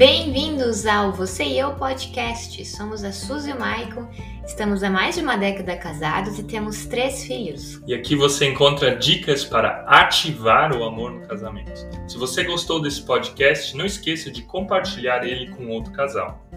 Bem-vindos 0.00 0.86
ao 0.86 1.12
Você 1.12 1.44
e 1.44 1.58
Eu 1.58 1.74
Podcast. 1.74 2.64
Somos 2.64 3.04
a 3.04 3.12
Suzy 3.12 3.50
e 3.50 3.52
o 3.52 3.60
Maicon, 3.60 4.08
estamos 4.46 4.82
há 4.82 4.88
mais 4.88 5.16
de 5.16 5.20
uma 5.20 5.36
década 5.36 5.76
casados 5.76 6.38
e 6.38 6.42
temos 6.42 6.86
três 6.86 7.22
filhos. 7.24 7.82
E 7.86 7.92
aqui 7.92 8.16
você 8.16 8.46
encontra 8.46 8.96
dicas 8.96 9.44
para 9.44 9.84
ativar 9.86 10.74
o 10.74 10.84
amor 10.84 11.12
no 11.12 11.28
casamento. 11.28 11.86
Se 12.08 12.16
você 12.16 12.44
gostou 12.44 12.80
desse 12.80 13.02
podcast, 13.02 13.76
não 13.76 13.84
esqueça 13.84 14.30
de 14.30 14.40
compartilhar 14.40 15.22
ele 15.22 15.50
com 15.50 15.68
outro 15.68 15.92
casal. 15.92 16.48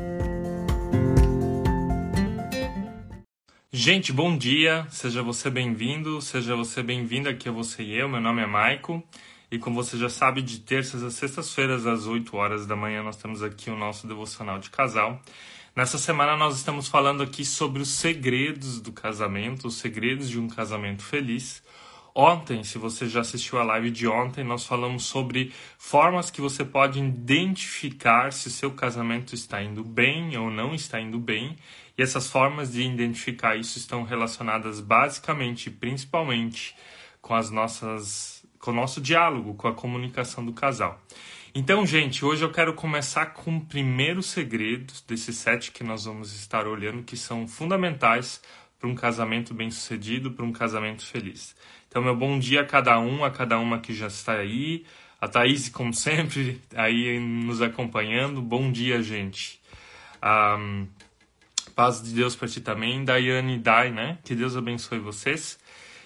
Gente, 3.73 4.13
bom 4.13 4.37
dia, 4.37 4.87
seja 4.89 5.21
você 5.21 5.49
bem-vindo, 5.49 6.21
seja 6.21 6.55
você 6.55 6.81
bem-vinda 6.81 7.31
aqui 7.31 7.49
a 7.49 7.51
Você 7.51 7.83
e 7.83 7.93
Eu. 7.93 8.07
Meu 8.07 8.21
nome 8.21 8.41
é 8.41 8.45
Maicon. 8.47 9.03
E 9.53 9.59
como 9.59 9.83
você 9.83 9.95
já 9.99 10.09
sabe, 10.09 10.41
de 10.41 10.61
terças 10.61 11.03
a 11.03 11.11
sextas-feiras, 11.11 11.85
às 11.85 12.07
8 12.07 12.35
horas 12.35 12.65
da 12.65 12.75
manhã, 12.75 13.03
nós 13.03 13.17
temos 13.17 13.43
aqui 13.43 13.69
o 13.69 13.77
nosso 13.77 14.07
devocional 14.07 14.57
de 14.57 14.71
casal. 14.71 15.21
Nessa 15.75 15.99
semana, 15.99 16.35
nós 16.35 16.57
estamos 16.57 16.87
falando 16.87 17.21
aqui 17.21 17.45
sobre 17.45 17.79
os 17.79 17.89
segredos 17.89 18.81
do 18.81 18.91
casamento, 18.91 19.67
os 19.67 19.75
segredos 19.75 20.27
de 20.27 20.39
um 20.39 20.47
casamento 20.47 21.03
feliz. 21.03 21.61
Ontem, 22.15 22.63
se 22.63 22.79
você 22.79 23.07
já 23.07 23.21
assistiu 23.21 23.59
a 23.59 23.63
live 23.63 23.91
de 23.91 24.07
ontem, 24.07 24.43
nós 24.43 24.65
falamos 24.65 25.03
sobre 25.03 25.53
formas 25.77 26.31
que 26.31 26.41
você 26.41 26.65
pode 26.65 26.97
identificar 26.99 28.33
se 28.33 28.49
seu 28.49 28.71
casamento 28.71 29.35
está 29.35 29.61
indo 29.61 29.83
bem 29.83 30.35
ou 30.35 30.49
não 30.49 30.73
está 30.73 30.99
indo 30.99 31.19
bem. 31.19 31.55
E 31.95 32.01
essas 32.01 32.27
formas 32.27 32.71
de 32.71 32.81
identificar 32.81 33.55
isso 33.55 33.77
estão 33.77 34.01
relacionadas 34.01 34.79
basicamente, 34.79 35.69
principalmente, 35.69 36.75
com 37.21 37.35
as 37.35 37.51
nossas 37.51 38.42
com 38.63 38.71
o 38.71 38.73
nosso 38.73 39.01
diálogo, 39.01 39.55
com 39.55 39.67
a 39.67 39.73
comunicação 39.73 40.45
do 40.45 40.53
casal. 40.53 40.97
Então, 41.53 41.85
gente, 41.85 42.23
hoje 42.23 42.45
eu 42.45 42.49
quero 42.49 42.73
começar 42.73 43.25
com 43.25 43.57
o 43.57 43.65
primeiro 43.65 44.23
segredo 44.23 44.93
desses 45.05 45.35
sete 45.35 45.69
que 45.69 45.83
nós 45.83 46.05
vamos 46.05 46.33
estar 46.33 46.65
olhando, 46.65 47.03
que 47.03 47.17
são 47.17 47.45
fundamentais 47.45 48.41
para 48.79 48.89
um 48.89 48.95
casamento 48.95 49.53
bem-sucedido, 49.53 50.31
para 50.31 50.45
um 50.45 50.53
casamento 50.53 51.05
feliz. 51.05 51.53
Então, 51.89 52.01
meu 52.01 52.15
bom 52.15 52.39
dia 52.39 52.61
a 52.61 52.65
cada 52.65 52.97
um, 53.01 53.25
a 53.25 53.29
cada 53.29 53.59
uma 53.59 53.79
que 53.79 53.93
já 53.93 54.07
está 54.07 54.37
aí. 54.37 54.85
A 55.19 55.27
Thaís, 55.27 55.67
como 55.67 55.93
sempre, 55.93 56.61
aí 56.73 57.19
nos 57.19 57.61
acompanhando. 57.61 58.41
Bom 58.41 58.71
dia, 58.71 59.03
gente. 59.03 59.59
Um, 60.23 60.87
paz 61.75 62.01
de 62.01 62.13
Deus 62.13 62.33
para 62.33 62.47
ti 62.47 62.61
também. 62.61 63.03
Daiane 63.03 63.55
e 63.55 63.59
Dai, 63.59 63.91
né? 63.91 64.19
Que 64.23 64.33
Deus 64.33 64.55
abençoe 64.55 64.99
vocês. 64.99 65.59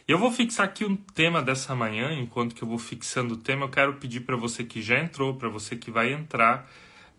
Eu 0.07 0.17
vou 0.17 0.31
fixar 0.31 0.65
aqui 0.65 0.85
um 0.85 0.95
tema 0.95 1.41
dessa 1.41 1.75
manhã, 1.75 2.13
enquanto 2.13 2.55
que 2.55 2.63
eu 2.63 2.67
vou 2.67 2.77
fixando 2.77 3.33
o 3.33 3.37
tema, 3.37 3.65
eu 3.65 3.69
quero 3.69 3.95
pedir 3.95 4.21
para 4.21 4.37
você 4.37 4.63
que 4.63 4.81
já 4.81 4.97
entrou, 4.97 5.35
para 5.35 5.49
você 5.49 5.75
que 5.75 5.91
vai 5.91 6.13
entrar, 6.13 6.65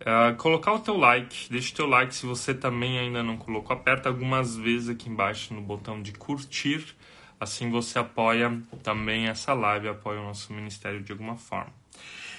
uh, 0.01 0.35
colocar 0.39 0.73
o 0.73 0.79
teu 0.79 0.97
like. 0.97 1.51
Deixa 1.51 1.71
o 1.71 1.77
teu 1.77 1.87
like 1.87 2.15
se 2.15 2.25
você 2.25 2.55
também 2.55 2.99
ainda 2.99 3.23
não 3.23 3.37
colocou. 3.37 3.77
Aperta 3.77 4.09
algumas 4.09 4.57
vezes 4.57 4.89
aqui 4.89 5.11
embaixo 5.11 5.53
no 5.53 5.61
botão 5.61 6.01
de 6.01 6.13
curtir. 6.13 6.97
Assim 7.39 7.71
você 7.71 7.99
apoia 7.99 8.59
também 8.83 9.27
essa 9.27 9.53
live, 9.53 9.89
apoia 9.89 10.21
o 10.21 10.25
nosso 10.25 10.51
ministério 10.55 11.03
de 11.03 11.13
alguma 11.13 11.37
forma. 11.37 11.75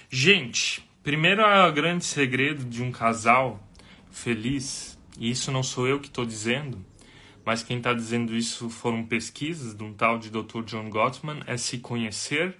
Gente, 0.09 0.83
primeiro 1.03 1.43
o 1.43 1.71
grande 1.71 2.03
segredo 2.03 2.65
de 2.65 2.81
um 2.81 2.91
casal 2.91 3.59
feliz, 4.09 4.97
e 5.19 5.29
isso 5.29 5.51
não 5.51 5.61
sou 5.61 5.87
eu 5.87 5.99
que 5.99 6.07
estou 6.07 6.25
dizendo, 6.25 6.83
mas 7.45 7.63
quem 7.63 7.77
está 7.77 7.93
dizendo 7.93 8.35
isso 8.35 8.69
foram 8.69 9.05
pesquisas 9.05 9.75
de 9.75 9.83
um 9.83 9.93
tal 9.93 10.17
de 10.17 10.29
Dr. 10.29 10.63
John 10.65 10.89
Gottman, 10.89 11.43
é 11.47 11.57
se 11.57 11.79
conhecer 11.79 12.55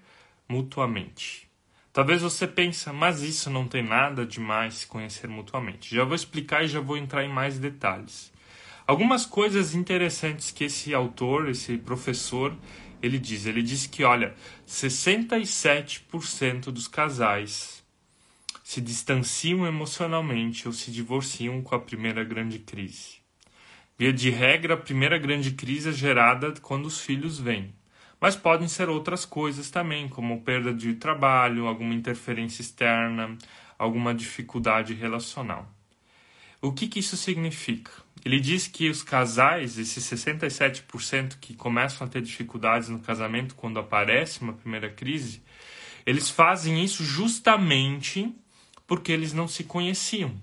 mutuamente. 0.48 1.48
Talvez 1.92 2.22
você 2.22 2.48
pense, 2.48 2.90
mas 2.92 3.22
isso 3.22 3.50
não 3.50 3.68
tem 3.68 3.84
nada 3.84 4.26
de 4.26 4.40
mais 4.40 4.76
se 4.76 4.88
conhecer 4.88 5.28
mutuamente. 5.28 5.96
Já 5.96 6.04
vou 6.04 6.16
explicar 6.16 6.64
e 6.64 6.68
já 6.68 6.80
vou 6.80 6.98
entrar 6.98 7.26
em 7.26 7.30
mais 7.30 7.60
detalhes. 7.60 8.32
Algumas 8.88 9.26
coisas 9.26 9.76
interessantes 9.76 10.50
que 10.50 10.64
esse 10.64 10.94
autor, 10.94 11.50
esse 11.50 11.78
professor, 11.78 12.56
ele 13.02 13.20
diz. 13.20 13.46
Ele 13.46 13.62
diz 13.62 13.86
que, 13.86 14.04
olha, 14.04 14.34
67% 14.68 16.72
dos 16.72 16.88
casais 16.88 17.84
se 18.64 18.82
distanciam 18.82 19.66
emocionalmente 19.66 20.68
ou 20.68 20.74
se 20.74 20.92
divorciam 20.92 21.62
com 21.62 21.76
a 21.76 21.80
primeira 21.80 22.24
grande 22.24 22.60
crise. 22.60 23.19
Via 24.00 24.14
de 24.14 24.30
regra, 24.30 24.76
a 24.76 24.78
primeira 24.78 25.18
grande 25.18 25.52
crise 25.52 25.90
é 25.90 25.92
gerada 25.92 26.54
quando 26.62 26.86
os 26.86 27.02
filhos 27.02 27.38
vêm. 27.38 27.76
Mas 28.18 28.34
podem 28.34 28.66
ser 28.66 28.88
outras 28.88 29.26
coisas 29.26 29.70
também, 29.70 30.08
como 30.08 30.40
perda 30.40 30.74
de 30.74 30.94
trabalho, 30.94 31.68
alguma 31.68 31.94
interferência 31.94 32.62
externa, 32.62 33.38
alguma 33.78 34.14
dificuldade 34.14 34.94
relacional. 34.94 35.70
O 36.62 36.72
que, 36.72 36.88
que 36.88 37.00
isso 37.00 37.18
significa? 37.18 37.92
Ele 38.24 38.40
diz 38.40 38.68
que 38.68 38.90
os 38.90 39.04
casais, 39.04 39.78
esses 39.78 40.02
67% 40.06 41.36
que 41.38 41.54
começam 41.54 42.08
a 42.08 42.10
ter 42.10 42.22
dificuldades 42.22 42.88
no 42.88 43.00
casamento 43.00 43.54
quando 43.54 43.80
aparece 43.80 44.40
uma 44.40 44.54
primeira 44.54 44.90
crise, 44.90 45.42
eles 46.06 46.30
fazem 46.30 46.82
isso 46.86 47.04
justamente 47.04 48.34
porque 48.88 49.12
eles 49.12 49.34
não 49.34 49.48
se 49.48 49.66
conheciam 49.66 50.34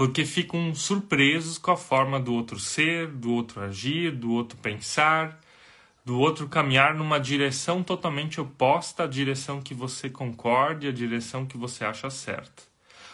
porque 0.00 0.24
ficam 0.24 0.74
surpresos 0.74 1.58
com 1.58 1.72
a 1.72 1.76
forma 1.76 2.18
do 2.18 2.32
outro 2.32 2.58
ser, 2.58 3.06
do 3.08 3.34
outro 3.34 3.60
agir, 3.60 4.10
do 4.10 4.32
outro 4.32 4.56
pensar, 4.56 5.38
do 6.02 6.18
outro 6.18 6.48
caminhar 6.48 6.94
numa 6.94 7.20
direção 7.20 7.82
totalmente 7.82 8.40
oposta 8.40 9.04
à 9.04 9.06
direção 9.06 9.60
que 9.60 9.74
você 9.74 10.08
concorde, 10.08 10.88
à 10.88 10.90
direção 10.90 11.44
que 11.44 11.58
você 11.58 11.84
acha 11.84 12.08
certa. 12.08 12.62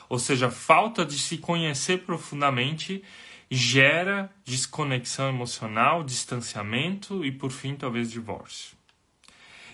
Ou 0.09 0.17
seja, 0.17 0.47
a 0.47 0.51
falta 0.53 1.05
de 1.05 1.19
se 1.19 1.39
conhecer 1.39 2.05
profundamente 2.05 3.03
gera 3.51 4.31
desconexão 4.45 5.29
emocional, 5.29 6.05
distanciamento 6.05 7.25
e, 7.25 7.33
por 7.33 7.51
fim, 7.51 7.75
talvez 7.75 8.13
divórcio. 8.13 8.77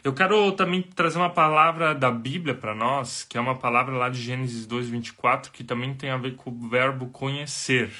Eu 0.05 0.13
quero 0.13 0.51
também 0.53 0.83
trazer 0.83 1.17
uma 1.17 1.31
palavra 1.31 1.95
da 1.95 2.11
Bíblia 2.11 2.57
para 2.57 2.75
nós, 2.75 3.23
que 3.23 3.39
é 3.39 3.41
uma 3.41 3.55
palavra 3.55 3.97
lá 3.97 4.09
de 4.09 4.21
Gênesis 4.21 4.67
2:24, 4.67 5.53
que 5.53 5.63
também 5.63 5.95
tem 5.95 6.11
a 6.11 6.17
ver 6.17 6.35
com 6.35 6.51
o 6.51 6.69
verbo 6.69 7.07
conhecer. 7.11 7.93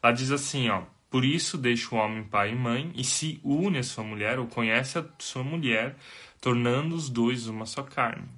Lá 0.00 0.12
diz 0.12 0.30
assim, 0.30 0.68
ó: 0.68 0.82
Por 1.10 1.24
isso 1.24 1.58
deixa 1.58 1.92
o 1.92 1.98
homem 1.98 2.22
pai 2.22 2.52
e 2.52 2.54
mãe 2.54 2.92
e 2.94 3.02
se 3.02 3.40
une 3.42 3.78
a 3.78 3.82
sua 3.82 4.04
mulher 4.04 4.38
ou 4.38 4.46
conhece 4.46 4.96
a 4.96 5.04
sua 5.18 5.42
mulher, 5.42 5.96
tornando 6.40 6.94
os 6.94 7.10
dois 7.10 7.48
uma 7.48 7.66
só 7.66 7.82
carne. 7.82 8.28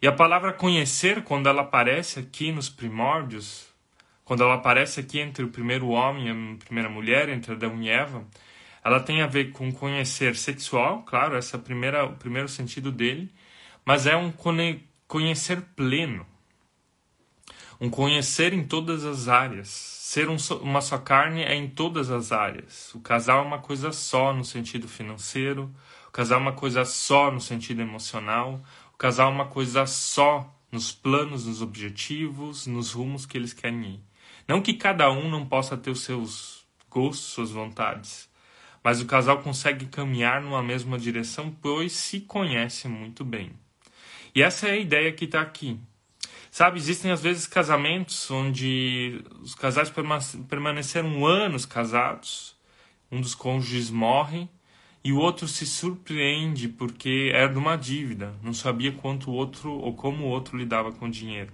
E 0.00 0.06
a 0.06 0.12
palavra 0.12 0.52
conhecer, 0.52 1.24
quando 1.24 1.48
ela 1.48 1.62
aparece 1.62 2.20
aqui 2.20 2.52
nos 2.52 2.68
primórdios, 2.68 3.66
quando 4.24 4.44
ela 4.44 4.54
aparece 4.54 5.00
aqui 5.00 5.18
entre 5.18 5.44
o 5.44 5.48
primeiro 5.48 5.88
homem 5.88 6.28
e 6.28 6.30
a 6.30 6.64
primeira 6.64 6.88
mulher, 6.88 7.28
entre 7.28 7.54
Adão 7.54 7.82
e 7.82 7.88
Eva, 7.88 8.24
ela 8.84 9.00
tem 9.00 9.22
a 9.22 9.26
ver 9.26 9.50
com 9.52 9.72
conhecer 9.72 10.36
sexual, 10.36 11.02
claro, 11.04 11.38
esse 11.38 11.56
é 11.56 11.58
primeira, 11.58 12.04
o 12.04 12.16
primeiro 12.16 12.48
sentido 12.48 12.92
dele, 12.92 13.32
mas 13.82 14.06
é 14.06 14.14
um 14.14 14.30
conhecer 15.08 15.62
pleno. 15.74 16.26
Um 17.80 17.88
conhecer 17.88 18.52
em 18.52 18.62
todas 18.62 19.04
as 19.04 19.26
áreas. 19.26 19.68
Ser 19.68 20.28
um, 20.28 20.36
uma 20.60 20.82
só 20.82 20.98
carne 20.98 21.42
é 21.42 21.54
em 21.54 21.68
todas 21.68 22.10
as 22.10 22.30
áreas. 22.30 22.94
O 22.94 23.00
casal 23.00 23.42
é 23.42 23.46
uma 23.46 23.58
coisa 23.58 23.90
só 23.90 24.34
no 24.34 24.44
sentido 24.44 24.86
financeiro, 24.86 25.74
o 26.08 26.12
casal 26.12 26.38
é 26.38 26.42
uma 26.42 26.52
coisa 26.52 26.84
só 26.84 27.30
no 27.30 27.40
sentido 27.40 27.80
emocional, 27.80 28.62
o 28.92 28.96
casal 28.98 29.30
é 29.30 29.34
uma 29.34 29.46
coisa 29.46 29.86
só 29.86 30.54
nos 30.70 30.92
planos, 30.92 31.46
nos 31.46 31.62
objetivos, 31.62 32.66
nos 32.66 32.92
rumos 32.92 33.24
que 33.24 33.38
eles 33.38 33.52
querem 33.52 33.94
ir. 33.94 34.00
Não 34.46 34.60
que 34.60 34.74
cada 34.74 35.10
um 35.10 35.30
não 35.30 35.46
possa 35.46 35.76
ter 35.76 35.90
os 35.90 36.02
seus 36.02 36.64
gostos, 36.90 37.32
suas 37.32 37.50
vontades, 37.50 38.28
mas 38.84 39.00
o 39.00 39.06
casal 39.06 39.38
consegue 39.38 39.86
caminhar 39.86 40.42
numa 40.42 40.62
mesma 40.62 40.98
direção, 40.98 41.50
pois 41.62 41.92
se 41.92 42.20
conhece 42.20 42.86
muito 42.86 43.24
bem. 43.24 43.52
E 44.34 44.42
essa 44.42 44.68
é 44.68 44.72
a 44.72 44.76
ideia 44.76 45.10
que 45.10 45.24
está 45.24 45.40
aqui. 45.40 45.80
Sabe, 46.50 46.78
existem 46.78 47.10
às 47.10 47.22
vezes 47.22 47.46
casamentos 47.46 48.30
onde 48.30 49.24
os 49.40 49.54
casais 49.54 49.90
permaneceram 50.48 51.26
anos 51.26 51.64
casados, 51.64 52.54
um 53.10 53.20
dos 53.20 53.34
cônjuges 53.34 53.90
morre 53.90 54.48
e 55.02 55.12
o 55.12 55.18
outro 55.18 55.48
se 55.48 55.66
surpreende 55.66 56.68
porque 56.68 57.30
era 57.32 57.48
de 57.48 57.58
uma 57.58 57.76
dívida, 57.76 58.34
não 58.42 58.52
sabia 58.52 58.92
quanto 58.92 59.30
o 59.30 59.34
outro 59.34 59.72
ou 59.72 59.94
como 59.94 60.24
o 60.24 60.28
outro 60.28 60.56
lidava 60.56 60.92
com 60.92 61.06
o 61.06 61.10
dinheiro. 61.10 61.52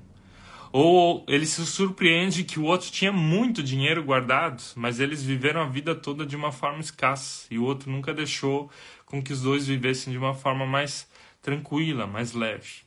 Ou 0.73 1.25
ele 1.27 1.47
se 1.47 1.67
surpreende 1.67 2.45
que 2.45 2.61
o 2.61 2.65
outro 2.65 2.91
tinha 2.91 3.13
muito 3.13 3.63
dinheiro 3.63 4.05
guardado, 4.05 4.63
mas 4.77 5.01
eles 5.01 5.23
viveram 5.23 5.63
a 5.63 5.67
vida 5.67 5.95
toda 5.95 6.25
de 6.25 6.37
uma 6.37 6.53
forma 6.53 6.81
escassa 6.81 7.47
e 7.51 7.59
o 7.59 7.65
outro 7.65 7.91
nunca 7.91 8.15
deixou 8.15 8.71
com 9.05 9.21
que 9.21 9.33
os 9.33 9.43
dois 9.43 9.67
vivessem 9.67 10.13
de 10.13 10.19
uma 10.19 10.35
forma 10.35 10.65
mais 10.65 11.09
tranquila, 11.43 12.07
mais 12.07 12.33
leve. 12.33 12.83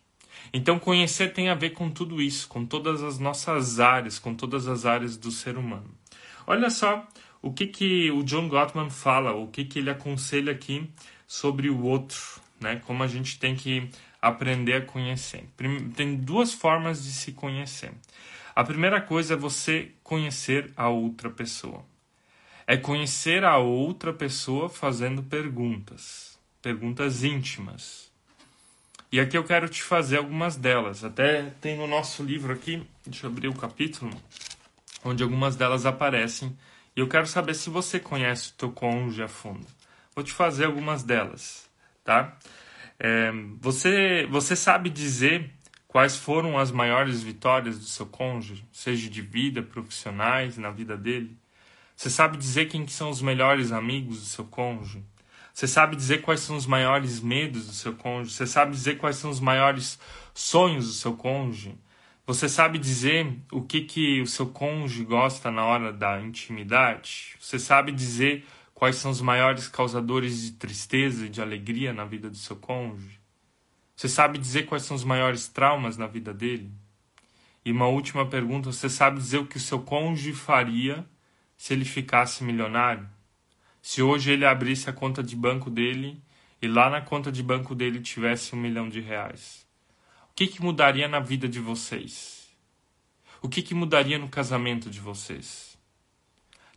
Então, 0.53 0.80
conhecer 0.80 1.33
tem 1.33 1.50
a 1.50 1.56
ver 1.56 1.71
com 1.71 1.89
tudo 1.89 2.21
isso, 2.21 2.47
com 2.47 2.65
todas 2.65 3.03
as 3.03 3.19
nossas 3.19 3.80
áreas, 3.80 4.18
com 4.18 4.33
todas 4.33 4.68
as 4.68 4.86
áreas 4.86 5.18
do 5.18 5.31
ser 5.31 5.57
humano. 5.57 5.89
Olha 6.47 6.69
só 6.69 7.06
o 7.41 7.51
que, 7.51 7.68
que 7.68 8.12
o 8.12 8.24
John 8.24 8.47
Gottman 8.47 8.89
fala, 8.89 9.33
o 9.33 9.47
que, 9.47 9.65
que 9.65 9.79
ele 9.79 9.89
aconselha 9.89 10.51
aqui 10.51 10.89
sobre 11.27 11.69
o 11.69 11.83
outro, 11.83 12.19
né? 12.59 12.81
como 12.86 13.03
a 13.03 13.07
gente 13.07 13.38
tem 13.39 13.56
que 13.56 13.89
aprender 14.23 14.73
a 14.75 14.81
conhecer. 14.85 15.43
Tem 15.97 16.15
duas 16.15 16.53
formas 16.53 17.03
de 17.03 17.11
se 17.11 17.33
conhecer. 17.33 17.91
A 18.55 18.63
primeira 18.63 19.01
coisa 19.01 19.33
é 19.33 19.37
você 19.37 19.91
conhecer 20.01 20.71
a 20.77 20.87
outra 20.87 21.29
pessoa. 21.29 21.83
É 22.65 22.77
conhecer 22.77 23.43
a 23.43 23.57
outra 23.57 24.13
pessoa 24.13 24.69
fazendo 24.69 25.21
perguntas, 25.23 26.39
perguntas 26.61 27.25
íntimas. 27.25 28.09
E 29.11 29.19
aqui 29.19 29.37
eu 29.37 29.43
quero 29.43 29.67
te 29.67 29.83
fazer 29.83 30.19
algumas 30.19 30.55
delas. 30.55 31.03
Até 31.03 31.51
tem 31.59 31.75
no 31.75 31.85
nosso 31.85 32.23
livro 32.23 32.53
aqui, 32.53 32.81
deixa 33.05 33.25
eu 33.25 33.29
abrir 33.29 33.49
o 33.49 33.53
capítulo, 33.53 34.09
onde 35.03 35.21
algumas 35.21 35.57
delas 35.57 35.85
aparecem. 35.85 36.57
E 36.95 37.01
eu 37.01 37.09
quero 37.09 37.27
saber 37.27 37.55
se 37.55 37.69
você 37.69 37.99
conhece 37.99 38.51
o 38.51 38.53
teu 38.53 38.71
cônjuge 38.71 39.21
a 39.21 39.27
fundo. 39.27 39.67
Vou 40.15 40.23
te 40.23 40.31
fazer 40.31 40.63
algumas 40.63 41.03
delas, 41.03 41.69
tá? 42.05 42.37
É, 42.99 43.31
você, 43.59 44.27
você 44.29 44.55
sabe 44.55 44.89
dizer 44.89 45.51
Quais 45.93 46.17
foram 46.17 46.57
as 46.57 46.71
maiores 46.71 47.21
vitórias 47.21 47.77
do 47.77 47.85
seu 47.85 48.07
cônjuge, 48.07 48.65
seja 48.71 49.07
de 49.07 49.21
vida, 49.21 49.61
profissionais, 49.61 50.57
na 50.57 50.71
vida 50.71 50.97
dele? 50.97 51.37
Você 51.95 52.09
sabe 52.09 52.35
dizer 52.35 52.65
quem 52.65 52.87
são 52.87 53.11
os 53.11 53.21
melhores 53.21 53.71
amigos 53.71 54.19
do 54.21 54.25
seu 54.25 54.43
cônjuge? 54.43 55.03
Você 55.53 55.67
sabe 55.67 55.95
dizer 55.95 56.23
quais 56.23 56.39
são 56.39 56.55
os 56.55 56.65
maiores 56.65 57.19
medos 57.19 57.67
do 57.67 57.73
seu 57.73 57.93
cônjuge? 57.93 58.33
Você 58.33 58.47
sabe 58.47 58.71
dizer 58.71 58.97
quais 58.97 59.17
são 59.17 59.29
os 59.29 59.39
maiores 59.39 59.99
sonhos 60.33 60.87
do 60.87 60.93
seu 60.93 61.13
cônjuge? 61.13 61.77
Você 62.25 62.49
sabe 62.49 62.79
dizer 62.79 63.31
o 63.51 63.61
que, 63.61 63.81
que 63.81 64.19
o 64.19 64.25
seu 64.25 64.47
cônjuge 64.47 65.05
gosta 65.05 65.51
na 65.51 65.63
hora 65.63 65.93
da 65.93 66.19
intimidade? 66.19 67.35
Você 67.39 67.59
sabe 67.59 67.91
dizer 67.91 68.43
quais 68.73 68.95
são 68.95 69.11
os 69.11 69.21
maiores 69.21 69.67
causadores 69.67 70.41
de 70.41 70.51
tristeza 70.53 71.25
e 71.25 71.29
de 71.29 71.41
alegria 71.41 71.93
na 71.93 72.05
vida 72.05 72.29
do 72.29 72.37
seu 72.37 72.55
cônjuge? 72.55 73.19
Você 73.95 74.09
sabe 74.09 74.37
dizer 74.37 74.65
quais 74.65 74.83
são 74.83 74.95
os 74.95 75.03
maiores 75.03 75.47
traumas 75.47 75.97
na 75.97 76.07
vida 76.07 76.33
dele? 76.33 76.71
E 77.63 77.71
uma 77.71 77.87
última 77.87 78.25
pergunta: 78.25 78.71
você 78.71 78.89
sabe 78.89 79.19
dizer 79.19 79.37
o 79.37 79.47
que 79.47 79.57
o 79.57 79.61
seu 79.61 79.81
cônjuge 79.81 80.33
faria 80.33 81.05
se 81.55 81.73
ele 81.73 81.85
ficasse 81.85 82.43
milionário? 82.43 83.07
Se 83.81 84.01
hoje 84.01 84.31
ele 84.31 84.45
abrisse 84.45 84.89
a 84.89 84.93
conta 84.93 85.21
de 85.21 85.35
banco 85.35 85.69
dele 85.69 86.21
e 86.61 86.67
lá 86.67 86.89
na 86.89 87.01
conta 87.01 87.31
de 87.31 87.43
banco 87.43 87.75
dele 87.75 87.99
tivesse 87.99 88.55
um 88.55 88.59
milhão 88.59 88.89
de 88.89 88.99
reais? 88.99 89.67
O 90.31 90.33
que, 90.33 90.47
que 90.47 90.61
mudaria 90.61 91.07
na 91.07 91.19
vida 91.19 91.47
de 91.47 91.59
vocês? 91.59 92.49
O 93.41 93.49
que, 93.49 93.61
que 93.61 93.75
mudaria 93.75 94.17
no 94.17 94.29
casamento 94.29 94.89
de 94.89 94.99
vocês? 94.99 95.72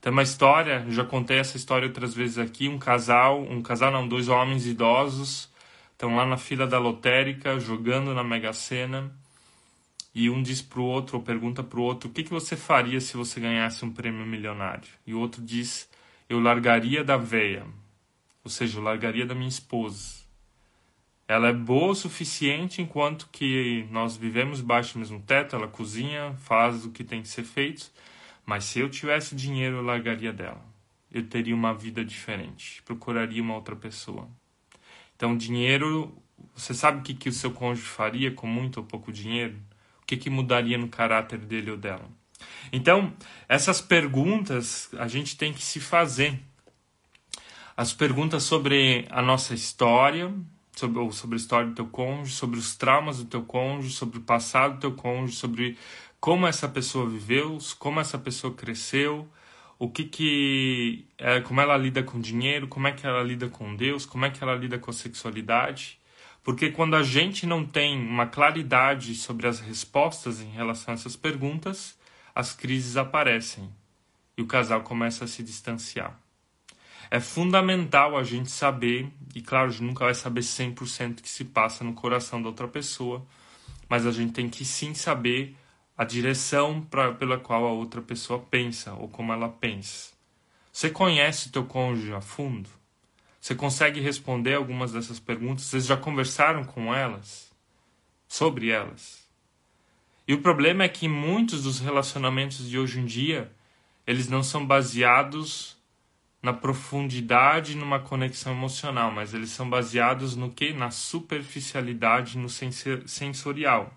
Tem 0.06 0.12
uma 0.12 0.23
história, 0.23 0.87
já 0.88 1.05
contei 1.05 1.38
essa 1.38 1.56
história 1.56 1.88
outras 1.88 2.14
vezes 2.14 2.38
aqui, 2.38 2.69
um 2.69 2.79
casal, 2.79 3.43
um 3.43 3.61
casal 3.61 3.91
não, 3.91 4.06
dois 4.06 4.29
homens 4.29 4.64
idosos 4.64 5.53
estão 5.91 6.14
lá 6.14 6.25
na 6.25 6.37
fila 6.37 6.64
da 6.64 6.79
lotérica 6.79 7.58
jogando 7.58 8.14
na 8.14 8.23
Mega 8.23 8.53
Sena 8.53 9.12
e 10.14 10.31
um 10.31 10.41
diz 10.41 10.62
para 10.62 10.79
o 10.79 10.85
outro 10.85 11.17
ou 11.17 11.25
pergunta 11.25 11.61
para 11.61 11.81
o 11.81 11.82
outro 11.82 12.08
o 12.08 12.12
que, 12.12 12.23
que 12.23 12.31
você 12.31 12.55
faria 12.55 13.00
se 13.00 13.17
você 13.17 13.41
ganhasse 13.41 13.85
um 13.85 13.91
prêmio 13.91 14.25
milionário? 14.25 14.88
E 15.05 15.12
o 15.12 15.19
outro 15.19 15.43
diz 15.43 15.91
eu 16.29 16.38
largaria 16.38 17.02
da 17.02 17.17
veia 17.17 17.67
ou 18.44 18.49
seja 18.49 18.79
eu 18.79 18.85
largaria 18.85 19.26
da 19.26 19.35
minha 19.35 19.49
esposa. 19.49 20.25
Ela 21.26 21.49
é 21.49 21.52
boa 21.52 21.91
o 21.91 21.97
suficiente 21.97 22.81
enquanto 22.81 23.29
que 23.32 23.85
nós 23.91 24.17
vivemos 24.17 24.61
baixo 24.61 24.93
do 24.93 25.00
mesmo 25.00 25.20
teto 25.20 25.56
ela 25.56 25.67
cozinha 25.67 26.37
faz 26.38 26.85
o 26.85 26.93
que 26.93 27.02
tem 27.02 27.23
que 27.23 27.29
ser 27.29 27.43
feito 27.43 27.91
mas 28.46 28.64
se 28.64 28.78
eu 28.78 28.88
tivesse 28.88 29.34
dinheiro 29.34 29.76
eu 29.76 29.82
largaria 29.82 30.32
dela 30.32 30.64
eu 31.12 31.26
teria 31.26 31.54
uma 31.54 31.75
vida 31.75 32.02
diferente 32.04 32.82
procuraria 32.84 33.43
uma 33.43 33.54
outra 33.54 33.76
pessoa 33.76 34.31
então, 35.16 35.34
dinheiro, 35.34 36.14
você 36.54 36.75
sabe 36.75 37.00
o 37.00 37.02
que, 37.02 37.14
que 37.14 37.28
o 37.31 37.32
seu 37.32 37.50
cônjuge 37.50 37.88
faria 37.88 38.31
com 38.31 38.46
muito 38.46 38.76
ou 38.78 38.84
pouco 38.84 39.10
dinheiro? 39.10 39.56
O 40.02 40.06
que, 40.06 40.16
que 40.16 40.28
mudaria 40.28 40.76
no 40.76 40.88
caráter 40.88 41.38
dele 41.38 41.70
ou 41.70 41.76
dela? 41.76 42.06
Então, 42.70 43.14
essas 43.48 43.81
perguntas 43.81 44.90
a 44.99 45.08
gente 45.08 45.37
tem 45.37 45.54
que 45.54 45.62
se 45.62 45.81
fazer. 45.81 46.38
As 47.75 47.94
perguntas 47.94 48.42
sobre 48.42 49.06
a 49.10 49.22
nossa 49.22 49.54
história, 49.54 50.32
sobre, 50.76 50.99
ou 50.99 51.10
sobre 51.10 51.37
a 51.37 51.38
história 51.38 51.69
do 51.69 51.75
teu 51.75 51.87
cônjuge, 51.87 52.34
sobre 52.34 52.58
os 52.58 52.76
traumas 52.76 53.16
do 53.19 53.25
teu 53.25 53.42
cônjuge, 53.42 53.94
sobre 53.94 54.19
o 54.19 54.22
passado 54.22 54.75
do 54.75 54.81
teu 54.81 54.92
cônjuge, 54.92 55.37
sobre 55.37 55.78
como 56.20 56.46
essa 56.46 56.68
pessoa 56.68 57.08
viveu, 57.08 57.58
como 57.78 58.00
essa 58.00 58.18
pessoa 58.18 58.52
cresceu, 58.54 59.28
o 59.78 59.90
que 59.90 60.04
que 60.04 61.06
é, 61.18 61.40
como 61.40 61.60
ela 61.60 61.76
lida 61.76 62.02
com 62.02 62.20
dinheiro, 62.20 62.66
como 62.66 62.86
é 62.88 62.92
que 62.92 63.06
ela 63.06 63.22
lida 63.22 63.48
com 63.48 63.76
Deus, 63.76 64.06
como 64.06 64.24
é 64.24 64.30
que 64.30 64.42
ela 64.42 64.54
lida 64.54 64.78
com 64.78 64.90
a 64.90 64.94
sexualidade. 64.94 65.98
Porque 66.42 66.70
quando 66.70 66.94
a 66.94 67.02
gente 67.02 67.44
não 67.44 67.64
tem 67.64 67.98
uma 67.98 68.26
claridade 68.26 69.14
sobre 69.14 69.46
as 69.46 69.60
respostas 69.60 70.40
em 70.40 70.50
relação 70.50 70.92
a 70.92 70.96
essas 70.96 71.16
perguntas, 71.16 71.98
as 72.34 72.52
crises 72.52 72.96
aparecem 72.96 73.68
e 74.36 74.42
o 74.42 74.46
casal 74.46 74.82
começa 74.82 75.24
a 75.24 75.28
se 75.28 75.42
distanciar. 75.42 76.18
É 77.10 77.20
fundamental 77.20 78.16
a 78.16 78.22
gente 78.22 78.50
saber, 78.50 79.08
e 79.34 79.40
claro, 79.40 79.68
a 79.68 79.70
gente 79.70 79.84
nunca 79.84 80.04
vai 80.04 80.14
saber 80.14 80.40
100% 80.40 81.18
o 81.18 81.22
que 81.22 81.28
se 81.28 81.44
passa 81.44 81.84
no 81.84 81.94
coração 81.94 82.42
da 82.42 82.48
outra 82.48 82.66
pessoa, 82.66 83.24
mas 83.88 84.06
a 84.06 84.10
gente 84.10 84.32
tem 84.32 84.48
que 84.48 84.64
sim 84.64 84.92
saber 84.94 85.56
a 85.96 86.04
direção 86.04 86.81
pra, 86.82 87.12
pela 87.12 87.38
qual 87.38 87.64
a 87.64 87.72
outra 87.72 88.02
pessoa 88.02 88.38
pensa 88.38 88.93
ou 88.94 89.08
como 89.08 89.32
ela 89.32 89.48
pensa. 89.48 90.12
Você 90.72 90.90
conhece 90.90 91.50
teu 91.50 91.64
cônjuge 91.64 92.12
a 92.12 92.20
fundo? 92.20 92.69
Você 93.40 93.54
consegue 93.54 94.00
responder 94.00 94.54
algumas 94.54 94.93
dessas 94.93 95.19
perguntas? 95.19 95.64
Vocês 95.64 95.87
já 95.87 95.96
conversaram 95.96 96.64
com 96.64 96.94
elas? 96.94 97.50
Sobre 98.28 98.70
elas? 98.70 99.26
E 100.28 100.34
o 100.34 100.43
problema 100.43 100.82
é 100.82 100.88
que 100.88 101.08
muitos 101.08 101.62
dos 101.62 101.78
relacionamentos 101.78 102.69
de 102.69 102.78
hoje 102.78 102.99
em 102.99 103.04
dia, 103.04 103.50
eles 104.06 104.28
não 104.28 104.42
são 104.42 104.66
baseados 104.66 105.76
na 106.42 106.52
profundidade, 106.52 107.76
numa 107.76 108.00
conexão 108.00 108.52
emocional, 108.52 109.10
mas 109.10 109.32
eles 109.32 109.50
são 109.50 109.70
baseados 109.70 110.37
no 110.37 110.50
que? 110.50 110.72
Na 110.72 110.90
superficialidade, 110.90 112.37
no 112.37 112.49
sensorial. 112.49 113.94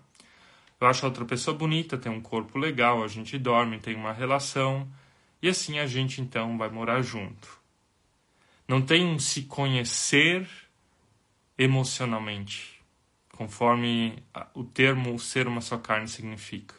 Eu 0.80 0.86
acho 0.86 1.04
a 1.04 1.08
outra 1.08 1.26
pessoa 1.26 1.54
bonita, 1.54 1.98
tem 1.98 2.10
um 2.10 2.22
corpo 2.22 2.58
legal, 2.58 3.04
a 3.04 3.08
gente 3.08 3.36
dorme, 3.36 3.78
tem 3.78 3.94
uma 3.94 4.12
relação, 4.12 4.88
e 5.42 5.48
assim 5.48 5.78
a 5.78 5.86
gente 5.86 6.22
então 6.22 6.56
vai 6.56 6.70
morar 6.70 7.02
junto. 7.02 7.60
Não 8.66 8.80
tem 8.80 9.04
um 9.04 9.18
se 9.18 9.42
conhecer 9.42 10.48
emocionalmente, 11.58 12.80
conforme 13.32 14.22
o 14.54 14.64
termo 14.64 15.18
ser 15.18 15.46
uma 15.46 15.60
só 15.60 15.76
carne 15.76 16.08
significa. 16.08 16.74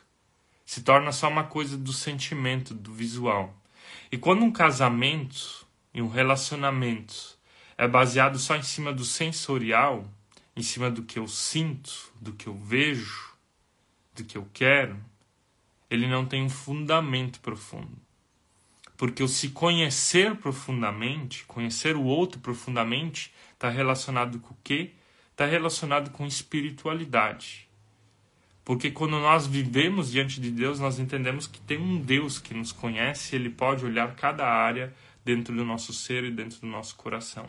Se 0.65 0.81
torna 0.81 1.11
só 1.11 1.27
uma 1.29 1.43
coisa 1.43 1.77
do 1.77 1.93
sentimento, 1.93 2.73
do 2.73 2.91
visual. 2.91 3.53
E 4.11 4.17
quando 4.17 4.43
um 4.43 4.51
casamento 4.51 5.67
e 5.93 6.01
um 6.01 6.07
relacionamento 6.07 7.37
é 7.77 7.87
baseado 7.87 8.39
só 8.39 8.55
em 8.55 8.63
cima 8.63 8.91
do 8.91 9.05
sensorial, 9.05 10.09
em 10.55 10.63
cima 10.63 10.89
do 10.89 11.03
que 11.03 11.19
eu 11.19 11.27
sinto, 11.27 12.11
do 12.19 12.33
que 12.33 12.47
eu 12.47 12.55
vejo, 12.55 13.30
do 14.15 14.23
que 14.23 14.37
eu 14.37 14.47
quero, 14.53 14.97
ele 15.89 16.07
não 16.07 16.25
tem 16.25 16.43
um 16.43 16.49
fundamento 16.49 17.39
profundo. 17.39 17.97
Porque 18.95 19.23
o 19.23 19.27
se 19.27 19.49
conhecer 19.49 20.35
profundamente, 20.35 21.43
conhecer 21.45 21.95
o 21.95 22.03
outro 22.03 22.39
profundamente, 22.39 23.33
está 23.53 23.69
relacionado 23.69 24.39
com 24.39 24.53
o 24.53 24.57
quê? 24.63 24.91
Está 25.31 25.45
relacionado 25.45 26.11
com 26.11 26.25
espiritualidade. 26.25 27.67
Porque 28.63 28.91
quando 28.91 29.19
nós 29.19 29.47
vivemos 29.47 30.11
diante 30.11 30.39
de 30.39 30.51
Deus, 30.51 30.79
nós 30.79 30.99
entendemos 30.99 31.47
que 31.47 31.59
tem 31.59 31.79
um 31.79 31.99
Deus 31.99 32.37
que 32.37 32.53
nos 32.53 32.71
conhece, 32.71 33.35
ele 33.35 33.49
pode 33.49 33.83
olhar 33.83 34.15
cada 34.15 34.47
área 34.47 34.93
dentro 35.25 35.55
do 35.55 35.65
nosso 35.65 35.93
ser 35.93 36.23
e 36.23 36.31
dentro 36.31 36.61
do 36.61 36.67
nosso 36.67 36.95
coração. 36.95 37.47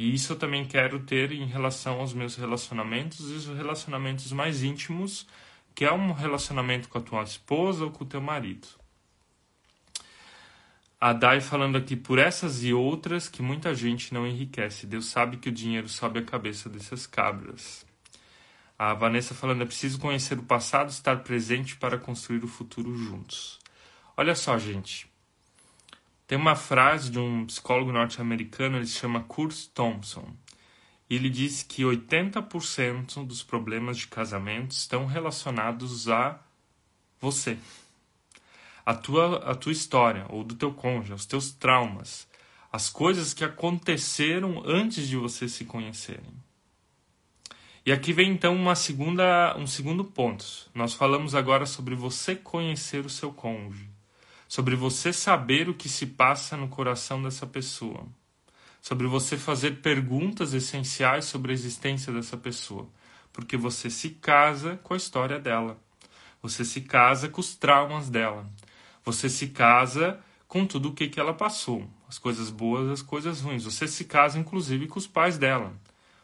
E 0.00 0.14
isso 0.14 0.32
eu 0.32 0.38
também 0.38 0.64
quero 0.64 1.00
ter 1.00 1.30
em 1.30 1.44
relação 1.44 2.00
aos 2.00 2.14
meus 2.14 2.34
relacionamentos 2.34 3.30
e 3.30 3.34
os 3.34 3.46
relacionamentos 3.48 4.32
mais 4.32 4.62
íntimos, 4.62 5.26
que 5.74 5.84
é 5.84 5.92
um 5.92 6.12
relacionamento 6.12 6.88
com 6.88 6.96
a 6.96 7.02
tua 7.02 7.22
esposa 7.22 7.84
ou 7.84 7.90
com 7.90 8.04
o 8.04 8.06
teu 8.06 8.18
marido. 8.18 8.66
A 10.98 11.12
Dai 11.12 11.42
falando 11.42 11.76
aqui 11.76 11.96
por 11.96 12.18
essas 12.18 12.64
e 12.64 12.72
outras 12.72 13.28
que 13.28 13.42
muita 13.42 13.74
gente 13.74 14.14
não 14.14 14.26
enriquece. 14.26 14.86
Deus 14.86 15.04
sabe 15.04 15.36
que 15.36 15.50
o 15.50 15.52
dinheiro 15.52 15.86
sobe 15.86 16.20
a 16.20 16.24
cabeça 16.24 16.70
dessas 16.70 17.06
cabras. 17.06 17.84
A 18.78 18.94
Vanessa 18.94 19.34
falando 19.34 19.64
é 19.64 19.66
preciso 19.66 19.98
conhecer 19.98 20.38
o 20.38 20.44
passado, 20.44 20.88
estar 20.88 21.18
presente 21.18 21.76
para 21.76 21.98
construir 21.98 22.42
o 22.42 22.48
futuro 22.48 22.96
juntos. 22.96 23.58
Olha 24.16 24.34
só, 24.34 24.58
gente. 24.58 25.09
Tem 26.30 26.38
uma 26.38 26.54
frase 26.54 27.10
de 27.10 27.18
um 27.18 27.44
psicólogo 27.44 27.90
norte-americano, 27.90 28.76
ele 28.76 28.86
se 28.86 29.00
chama 29.00 29.24
Kurt 29.24 29.66
Thompson. 29.74 30.32
E 31.10 31.16
ele 31.16 31.28
diz 31.28 31.64
que 31.64 31.82
80% 31.82 33.26
dos 33.26 33.42
problemas 33.42 33.98
de 33.98 34.06
casamento 34.06 34.70
estão 34.70 35.06
relacionados 35.06 36.08
a 36.08 36.38
você. 37.20 37.58
A 38.86 38.94
tua, 38.94 39.38
a 39.38 39.56
tua 39.56 39.72
história, 39.72 40.24
ou 40.28 40.44
do 40.44 40.54
teu 40.54 40.72
cônjuge, 40.72 41.14
os 41.14 41.26
teus 41.26 41.50
traumas, 41.50 42.28
as 42.72 42.88
coisas 42.88 43.34
que 43.34 43.42
aconteceram 43.42 44.62
antes 44.64 45.08
de 45.08 45.16
vocês 45.16 45.50
se 45.50 45.64
conhecerem. 45.64 46.32
E 47.84 47.90
aqui 47.90 48.12
vem 48.12 48.30
então 48.30 48.54
uma 48.54 48.76
segunda, 48.76 49.56
um 49.58 49.66
segundo 49.66 50.04
ponto. 50.04 50.46
Nós 50.72 50.94
falamos 50.94 51.34
agora 51.34 51.66
sobre 51.66 51.96
você 51.96 52.36
conhecer 52.36 53.04
o 53.04 53.10
seu 53.10 53.32
cônjuge, 53.32 53.89
sobre 54.50 54.74
você 54.74 55.12
saber 55.12 55.68
o 55.68 55.74
que 55.74 55.88
se 55.88 56.04
passa 56.04 56.56
no 56.56 56.66
coração 56.66 57.22
dessa 57.22 57.46
pessoa, 57.46 58.04
sobre 58.82 59.06
você 59.06 59.38
fazer 59.38 59.80
perguntas 59.80 60.52
essenciais 60.52 61.26
sobre 61.26 61.52
a 61.52 61.54
existência 61.54 62.12
dessa 62.12 62.36
pessoa, 62.36 62.88
porque 63.32 63.56
você 63.56 63.88
se 63.88 64.10
casa 64.10 64.76
com 64.82 64.92
a 64.92 64.96
história 64.96 65.38
dela, 65.38 65.78
você 66.42 66.64
se 66.64 66.80
casa 66.80 67.28
com 67.28 67.40
os 67.40 67.54
traumas 67.54 68.10
dela, 68.10 68.44
você 69.04 69.28
se 69.28 69.46
casa 69.50 70.18
com 70.48 70.66
tudo 70.66 70.88
o 70.88 70.94
que, 70.94 71.06
que 71.06 71.20
ela 71.20 71.32
passou, 71.32 71.88
as 72.08 72.18
coisas 72.18 72.50
boas, 72.50 72.90
as 72.90 73.02
coisas 73.02 73.40
ruins. 73.40 73.62
Você 73.62 73.86
se 73.86 74.04
casa 74.04 74.36
inclusive 74.36 74.88
com 74.88 74.98
os 74.98 75.06
pais 75.06 75.38
dela. 75.38 75.72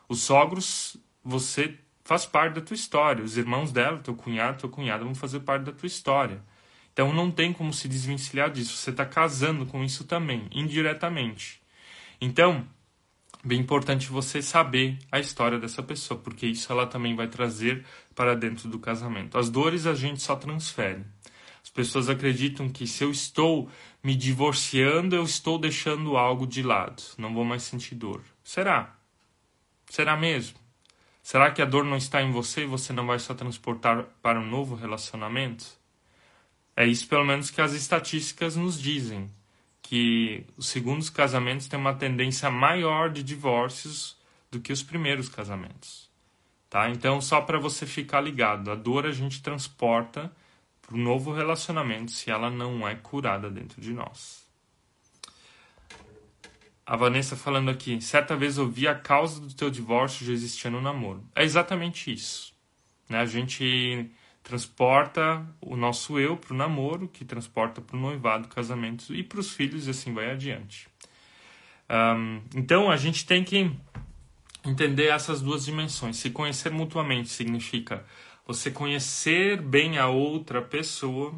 Os 0.09 0.23
sogros 0.23 0.97
você 1.23 1.78
faz 2.02 2.26
parte 2.26 2.54
da 2.54 2.61
tua 2.61 2.75
história. 2.75 3.23
Os 3.23 3.37
irmãos 3.37 3.71
dela, 3.71 3.99
teu 3.99 4.16
cunhado, 4.16 4.59
tua 4.59 4.71
cunhada 4.71 5.04
vão 5.04 5.14
fazer 5.14 5.40
parte 5.40 5.62
da 5.62 5.71
tua 5.71 5.87
história. 5.87 6.42
Então 6.96 7.12
não 7.12 7.30
tem 7.30 7.52
como 7.52 7.74
se 7.74 7.86
desvencilhar 7.88 8.50
disso. 8.50 8.74
Você 8.74 8.88
está 8.88 9.04
casando 9.04 9.66
com 9.66 9.84
isso 9.84 10.04
também, 10.04 10.48
indiretamente. 10.50 11.60
Então, 12.18 12.66
bem 13.44 13.60
importante 13.60 14.08
você 14.08 14.40
saber 14.40 14.98
a 15.12 15.20
história 15.20 15.58
dessa 15.58 15.82
pessoa, 15.82 16.18
porque 16.18 16.46
isso 16.46 16.72
ela 16.72 16.86
também 16.86 17.14
vai 17.14 17.28
trazer 17.28 17.84
para 18.14 18.34
dentro 18.34 18.66
do 18.70 18.78
casamento. 18.78 19.36
As 19.36 19.50
dores 19.50 19.86
a 19.86 19.92
gente 19.92 20.22
só 20.22 20.36
transfere. 20.36 21.04
As 21.62 21.68
pessoas 21.68 22.08
acreditam 22.08 22.66
que 22.70 22.86
se 22.86 23.04
eu 23.04 23.10
estou 23.10 23.70
me 24.02 24.16
divorciando, 24.16 25.14
eu 25.14 25.24
estou 25.24 25.58
deixando 25.58 26.16
algo 26.16 26.46
de 26.46 26.62
lado. 26.62 27.02
Não 27.18 27.34
vou 27.34 27.44
mais 27.44 27.62
sentir 27.62 27.94
dor. 27.94 28.22
Será? 28.42 28.96
Será 29.90 30.16
mesmo? 30.16 30.58
Será 31.22 31.50
que 31.50 31.60
a 31.60 31.66
dor 31.66 31.84
não 31.84 31.98
está 31.98 32.22
em 32.22 32.32
você 32.32 32.62
e 32.62 32.66
você 32.66 32.90
não 32.94 33.06
vai 33.06 33.18
só 33.18 33.34
transportar 33.34 34.04
para 34.22 34.40
um 34.40 34.48
novo 34.48 34.74
relacionamento? 34.74 35.75
É 36.76 36.87
isso, 36.87 37.09
pelo 37.09 37.25
menos, 37.25 37.50
que 37.50 37.61
as 37.61 37.73
estatísticas 37.73 38.54
nos 38.54 38.80
dizem. 38.80 39.30
Que 39.83 40.45
os 40.56 40.68
segundos 40.68 41.09
casamentos 41.09 41.66
têm 41.66 41.78
uma 41.78 41.95
tendência 41.95 42.50
maior 42.50 43.11
de 43.11 43.23
divórcios 43.23 44.16
do 44.50 44.61
que 44.61 44.73
os 44.73 44.83
primeiros 44.83 45.28
casamentos. 45.28 46.11
Tá? 46.68 46.90
Então, 46.90 47.21
só 47.21 47.40
para 47.40 47.59
você 47.59 47.87
ficar 47.87 48.21
ligado, 48.21 48.71
a 48.71 48.75
dor 48.75 49.06
a 49.06 49.12
gente 49.12 49.42
transporta 49.42 50.30
para 50.83 50.95
o 50.95 50.99
novo 50.99 51.33
relacionamento 51.33 52.12
se 52.12 52.30
ela 52.30 52.50
não 52.50 52.87
é 52.87 52.95
curada 52.95 53.50
dentro 53.50 53.80
de 53.80 53.92
nós 53.92 54.47
a 56.87 56.95
Vanessa 56.95 57.35
falando 57.35 57.68
aqui, 57.68 58.00
certa 58.00 58.37
vez 58.37 58.59
ouvi 58.59 58.87
a 58.87 58.95
causa 58.95 59.40
do 59.40 59.52
teu 59.52 59.68
divórcio 59.68 60.25
já 60.25 60.33
existia 60.33 60.71
no 60.71 60.80
namoro. 60.80 61.23
É 61.35 61.42
exatamente 61.42 62.12
isso. 62.12 62.54
Né? 63.09 63.18
A 63.18 63.26
gente 63.26 64.09
transporta 64.46 65.44
o 65.60 65.76
nosso 65.76 66.20
eu 66.20 66.36
para 66.36 66.54
o 66.54 66.56
namoro, 66.56 67.08
que 67.08 67.24
transporta 67.24 67.80
para 67.80 67.96
o 67.96 68.00
noivado, 68.00 68.46
casamento 68.46 69.12
e 69.12 69.24
para 69.24 69.40
os 69.40 69.50
filhos 69.50 69.88
e 69.88 69.90
assim 69.90 70.14
vai 70.14 70.30
adiante. 70.30 70.88
Um, 71.90 72.40
então 72.54 72.88
a 72.88 72.96
gente 72.96 73.26
tem 73.26 73.42
que 73.42 73.68
entender 74.64 75.08
essas 75.08 75.42
duas 75.42 75.64
dimensões. 75.64 76.16
Se 76.18 76.30
conhecer 76.30 76.70
mutuamente 76.70 77.28
significa 77.28 78.04
você 78.46 78.70
conhecer 78.70 79.60
bem 79.60 79.98
a 79.98 80.06
outra 80.06 80.62
pessoa 80.62 81.34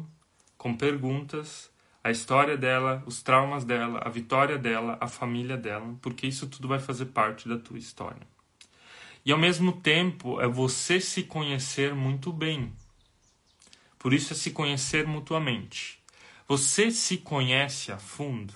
com 0.55 0.77
perguntas 0.77 1.71
a 2.03 2.11
história 2.11 2.55
dela, 2.55 3.03
os 3.05 3.21
traumas 3.21 3.65
dela, 3.65 4.01
a 4.03 4.09
vitória 4.09 4.57
dela, 4.57 4.97
a 5.01 5.07
família 5.07 5.57
dela, 5.57 5.97
porque 5.99 6.27
isso 6.27 6.47
tudo 6.47 6.67
vai 6.67 6.79
fazer 6.79 7.07
parte 7.07 7.49
da 7.49 7.57
tua 7.57 7.77
história. 7.77 8.21
E 9.25 9.31
ao 9.31 9.37
mesmo 9.37 9.73
tempo 9.73 10.39
é 10.39 10.47
você 10.47 11.01
se 11.01 11.23
conhecer 11.23 11.93
muito 11.93 12.31
bem. 12.31 12.71
Por 13.99 14.13
isso 14.13 14.33
é 14.33 14.35
se 14.35 14.51
conhecer 14.51 15.05
mutuamente. 15.05 16.01
Você 16.47 16.89
se 16.89 17.17
conhece 17.17 17.91
a 17.91 17.99
fundo. 17.99 18.53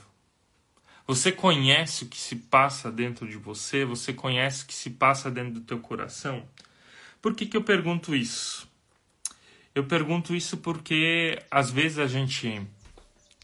Você 1.06 1.32
conhece 1.32 2.06
o 2.06 2.08
que 2.08 2.18
se 2.18 2.38
passa 2.38 2.90
dentro 2.90 3.28
de 3.28 3.36
você, 3.36 3.84
você 3.84 4.14
conhece 4.14 4.64
o 4.64 4.68
que 4.68 4.74
se 4.74 4.90
passa 4.90 5.30
dentro 5.30 5.56
do 5.56 5.62
teu 5.62 5.80
coração. 5.80 6.48
Por 7.22 7.36
que, 7.36 7.46
que 7.46 7.58
eu 7.58 7.64
pergunto 7.64 8.16
isso? 8.16 8.68
Eu 9.76 9.84
pergunto 9.84 10.34
isso 10.34 10.58
porque 10.58 11.38
às 11.52 11.70
vezes 11.70 12.00
a 12.00 12.08
gente 12.08 12.66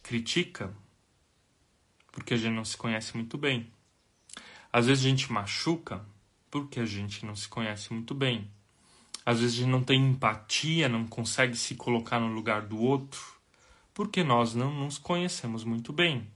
critica 0.01 0.73
porque 2.11 2.33
a 2.33 2.37
gente 2.37 2.55
não 2.55 2.65
se 2.65 2.77
conhece 2.77 3.15
muito 3.15 3.37
bem. 3.37 3.71
Às 4.71 4.87
vezes 4.87 5.05
a 5.05 5.09
gente 5.09 5.31
machuca 5.31 6.05
porque 6.49 6.79
a 6.79 6.85
gente 6.85 7.25
não 7.25 7.35
se 7.35 7.47
conhece 7.47 7.91
muito 7.91 8.13
bem. 8.15 8.49
Às 9.29 9.41
vezes 9.41 9.57
a 9.57 9.59
gente 9.59 9.69
não 9.69 9.83
tem 9.83 10.03
empatia, 10.03 10.89
não 10.89 11.05
consegue 11.05 11.55
se 11.55 11.75
colocar 11.75 12.19
no 12.19 12.33
lugar 12.33 12.63
do 12.63 12.81
outro 12.81 13.21
porque 13.93 14.23
nós 14.23 14.55
não 14.55 14.73
nos 14.73 14.97
conhecemos 14.97 15.63
muito 15.63 15.93
bem. 15.93 16.27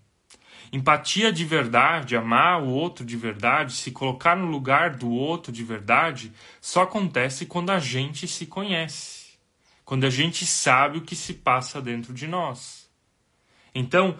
Empatia 0.71 1.33
de 1.33 1.43
verdade, 1.43 2.15
amar 2.15 2.62
o 2.62 2.67
outro 2.67 3.03
de 3.03 3.17
verdade, 3.17 3.73
se 3.73 3.89
colocar 3.89 4.38
no 4.38 4.45
lugar 4.45 4.91
do 4.91 5.09
outro 5.09 5.51
de 5.51 5.63
verdade, 5.63 6.31
só 6.62 6.83
acontece 6.83 7.47
quando 7.47 7.71
a 7.71 7.79
gente 7.79 8.27
se 8.27 8.45
conhece, 8.45 9.39
quando 9.83 10.03
a 10.03 10.09
gente 10.12 10.45
sabe 10.45 11.00
o 11.00 11.03
que 11.03 11.15
se 11.15 11.33
passa 11.33 11.81
dentro 11.81 12.13
de 12.13 12.27
nós. 12.27 12.88
Então, 13.73 14.15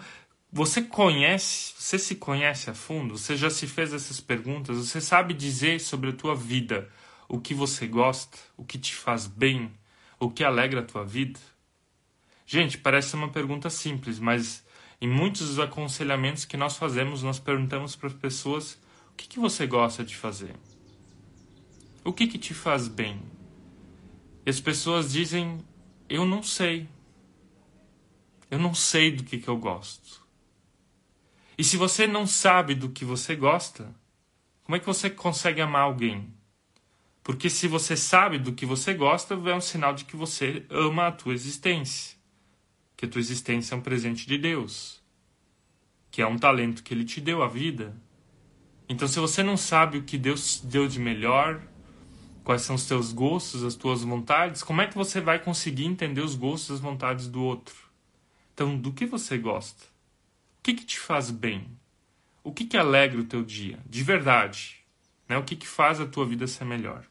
você 0.52 0.82
conhece, 0.82 1.74
você 1.78 1.96
se 1.96 2.16
conhece 2.16 2.70
a 2.70 2.74
fundo? 2.74 3.16
Você 3.16 3.36
já 3.36 3.50
se 3.50 3.68
fez 3.68 3.92
essas 3.92 4.18
perguntas? 4.18 4.78
Você 4.78 5.00
sabe 5.00 5.32
dizer 5.32 5.80
sobre 5.80 6.10
a 6.10 6.12
tua 6.12 6.34
vida 6.34 6.90
o 7.28 7.40
que 7.40 7.54
você 7.54 7.86
gosta, 7.86 8.38
o 8.56 8.64
que 8.64 8.78
te 8.78 8.94
faz 8.94 9.26
bem, 9.26 9.72
o 10.18 10.30
que 10.30 10.44
alegra 10.44 10.80
a 10.80 10.84
tua 10.84 11.04
vida? 11.04 11.40
Gente, 12.46 12.78
parece 12.78 13.14
uma 13.14 13.28
pergunta 13.28 13.70
simples, 13.70 14.18
mas 14.18 14.64
em 15.00 15.08
muitos 15.08 15.48
dos 15.48 15.58
aconselhamentos 15.58 16.44
que 16.44 16.56
nós 16.56 16.76
fazemos, 16.76 17.22
nós 17.22 17.38
perguntamos 17.38 17.96
para 17.96 18.08
as 18.08 18.14
pessoas 18.14 18.78
o 19.10 19.16
que, 19.16 19.28
que 19.28 19.38
você 19.38 19.66
gosta 19.66 20.04
de 20.04 20.16
fazer? 20.16 20.54
O 22.04 22.12
que, 22.12 22.26
que 22.26 22.38
te 22.38 22.52
faz 22.52 22.88
bem? 22.88 23.22
E 24.44 24.50
as 24.50 24.60
pessoas 24.60 25.12
dizem, 25.12 25.64
eu 26.08 26.26
não 26.26 26.42
sei. 26.42 26.88
Eu 28.50 28.58
não 28.58 28.74
sei 28.74 29.10
do 29.10 29.24
que, 29.24 29.38
que 29.38 29.48
eu 29.48 29.56
gosto. 29.56 30.22
E 31.56 31.64
se 31.64 31.76
você 31.76 32.06
não 32.06 32.26
sabe 32.26 32.74
do 32.74 32.90
que 32.90 33.04
você 33.04 33.34
gosta, 33.36 33.94
como 34.64 34.76
é 34.76 34.80
que 34.80 34.86
você 34.86 35.08
consegue 35.08 35.60
amar 35.60 35.82
alguém? 35.82 36.34
Porque 37.24 37.48
se 37.48 37.66
você 37.66 37.96
sabe 37.96 38.38
do 38.38 38.52
que 38.52 38.66
você 38.66 38.92
gosta, 38.92 39.32
é 39.32 39.54
um 39.54 39.60
sinal 39.60 39.94
de 39.94 40.04
que 40.04 40.14
você 40.14 40.66
ama 40.68 41.06
a 41.06 41.12
tua 41.12 41.32
existência. 41.32 42.18
Que 42.94 43.06
a 43.06 43.08
tua 43.08 43.18
existência 43.18 43.74
é 43.74 43.78
um 43.78 43.80
presente 43.80 44.26
de 44.26 44.36
Deus. 44.36 45.02
Que 46.10 46.20
é 46.20 46.26
um 46.26 46.38
talento 46.38 46.82
que 46.82 46.92
Ele 46.92 47.02
te 47.02 47.22
deu, 47.22 47.42
a 47.42 47.48
vida. 47.48 47.96
Então, 48.86 49.08
se 49.08 49.18
você 49.18 49.42
não 49.42 49.56
sabe 49.56 49.96
o 49.96 50.02
que 50.02 50.18
Deus 50.18 50.60
deu 50.62 50.86
de 50.86 51.00
melhor, 51.00 51.62
quais 52.44 52.60
são 52.60 52.76
os 52.76 52.84
teus 52.84 53.10
gostos, 53.10 53.64
as 53.64 53.74
tuas 53.74 54.02
vontades, 54.02 54.62
como 54.62 54.82
é 54.82 54.86
que 54.86 54.94
você 54.94 55.18
vai 55.18 55.38
conseguir 55.38 55.86
entender 55.86 56.20
os 56.20 56.34
gostos 56.34 56.68
e 56.68 56.72
as 56.74 56.80
vontades 56.80 57.26
do 57.26 57.42
outro? 57.42 57.74
Então, 58.52 58.76
do 58.76 58.92
que 58.92 59.06
você 59.06 59.38
gosta? 59.38 59.82
O 60.58 60.62
que, 60.62 60.74
que 60.74 60.84
te 60.84 61.00
faz 61.00 61.30
bem? 61.30 61.66
O 62.44 62.52
que, 62.52 62.66
que 62.66 62.76
alegra 62.76 63.18
o 63.18 63.24
teu 63.24 63.42
dia? 63.42 63.78
De 63.88 64.02
verdade. 64.02 64.84
Né? 65.26 65.38
O 65.38 65.42
que, 65.42 65.56
que 65.56 65.66
faz 65.66 65.98
a 66.02 66.06
tua 66.06 66.26
vida 66.26 66.46
ser 66.46 66.66
melhor? 66.66 67.06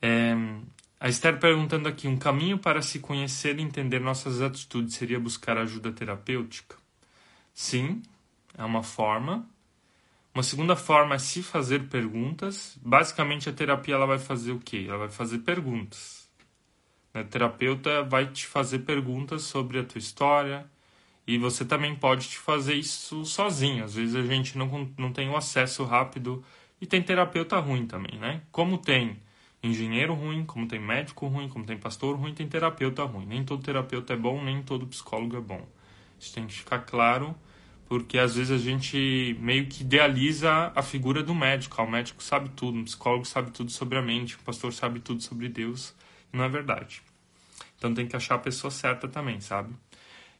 É, 0.00 0.34
a 1.00 1.08
Esther 1.08 1.38
perguntando 1.38 1.88
aqui: 1.88 2.08
um 2.08 2.16
caminho 2.16 2.58
para 2.58 2.82
se 2.82 3.00
conhecer 3.00 3.58
e 3.58 3.62
entender 3.62 4.00
nossas 4.00 4.40
atitudes 4.40 4.94
seria 4.94 5.20
buscar 5.20 5.58
ajuda 5.58 5.92
terapêutica? 5.92 6.76
Sim, 7.54 8.02
é 8.56 8.64
uma 8.64 8.82
forma. 8.82 9.46
Uma 10.34 10.42
segunda 10.42 10.76
forma 10.76 11.14
é 11.16 11.18
se 11.18 11.42
fazer 11.42 11.88
perguntas. 11.88 12.78
Basicamente, 12.82 13.48
a 13.48 13.52
terapia 13.52 13.94
ela 13.94 14.06
vai 14.06 14.18
fazer 14.18 14.52
o 14.52 14.60
quê? 14.60 14.86
Ela 14.88 14.98
vai 14.98 15.08
fazer 15.10 15.38
perguntas. 15.38 16.28
O 17.14 17.24
terapeuta 17.24 18.02
vai 18.04 18.26
te 18.30 18.46
fazer 18.46 18.80
perguntas 18.80 19.42
sobre 19.42 19.78
a 19.80 19.84
tua 19.84 19.98
história 19.98 20.70
e 21.26 21.36
você 21.38 21.64
também 21.64 21.94
pode 21.94 22.28
te 22.28 22.38
fazer 22.38 22.74
isso 22.74 23.24
sozinho. 23.24 23.84
Às 23.84 23.94
vezes 23.94 24.14
a 24.14 24.22
gente 24.22 24.56
não, 24.56 24.88
não 24.96 25.12
tem 25.12 25.28
o 25.28 25.36
acesso 25.36 25.84
rápido 25.84 26.44
e 26.80 26.86
tem 26.86 27.02
terapeuta 27.02 27.58
ruim 27.58 27.86
também, 27.86 28.18
né? 28.18 28.42
Como 28.52 28.78
tem 28.78 29.20
engenheiro 29.62 30.14
ruim, 30.14 30.44
como 30.44 30.66
tem 30.68 30.80
médico 30.80 31.26
ruim, 31.26 31.48
como 31.48 31.64
tem 31.64 31.76
pastor 31.76 32.16
ruim, 32.16 32.34
tem 32.34 32.48
terapeuta 32.48 33.04
ruim. 33.04 33.26
Nem 33.26 33.44
todo 33.44 33.62
terapeuta 33.62 34.12
é 34.12 34.16
bom, 34.16 34.42
nem 34.42 34.62
todo 34.62 34.86
psicólogo 34.86 35.36
é 35.36 35.40
bom. 35.40 35.66
Isso 36.18 36.34
tem 36.34 36.46
que 36.46 36.54
ficar 36.54 36.80
claro, 36.80 37.34
porque 37.88 38.18
às 38.18 38.36
vezes 38.36 38.50
a 38.50 38.58
gente 38.58 39.36
meio 39.40 39.66
que 39.66 39.82
idealiza 39.82 40.72
a 40.74 40.82
figura 40.82 41.22
do 41.22 41.34
médico. 41.34 41.80
Ah, 41.80 41.84
o 41.84 41.90
médico 41.90 42.22
sabe 42.22 42.50
tudo, 42.50 42.80
o 42.80 42.84
psicólogo 42.84 43.24
sabe 43.24 43.50
tudo 43.50 43.70
sobre 43.70 43.98
a 43.98 44.02
mente, 44.02 44.36
o 44.36 44.40
pastor 44.40 44.72
sabe 44.72 45.00
tudo 45.00 45.22
sobre 45.22 45.48
Deus. 45.48 45.94
Não 46.32 46.44
é 46.44 46.48
verdade. 46.48 47.02
Então 47.76 47.94
tem 47.94 48.06
que 48.06 48.16
achar 48.16 48.34
a 48.34 48.38
pessoa 48.38 48.70
certa 48.70 49.08
também, 49.08 49.40
sabe? 49.40 49.74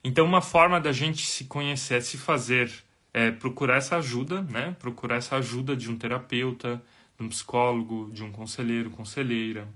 Então 0.03 0.25
uma 0.25 0.43
forma 0.43 0.81
da 0.81 0.93
gente 0.93 1.27
se 1.27 1.45
conhecer, 1.45 2.03
se 2.03 2.19
fazer, 2.19 2.71
é 3.13 3.31
procurar 3.31 3.77
essa 3.77 3.97
ajuda, 3.97 4.43
né? 4.43 4.77
Procurar 4.79 5.17
essa 5.17 5.37
ajuda 5.37 5.77
de 5.77 5.91
um 5.91 5.97
terapeuta, 5.97 6.83
de 7.19 7.25
um 7.25 7.29
psicólogo, 7.29 8.11
de 8.13 8.23
um 8.23 8.31
conselheiro, 8.31 8.91
conselheira. 8.91 9.69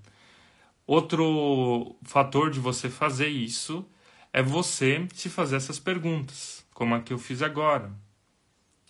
Outro 0.86 1.96
fator 2.02 2.50
de 2.50 2.60
você 2.60 2.88
fazer 2.88 3.28
isso 3.28 3.84
é 4.32 4.42
você 4.42 5.06
se 5.12 5.28
fazer 5.28 5.56
essas 5.56 5.78
perguntas, 5.78 6.64
como 6.72 6.94
a 6.94 7.00
que 7.00 7.12
eu 7.12 7.18
fiz 7.18 7.42
agora. 7.42 7.92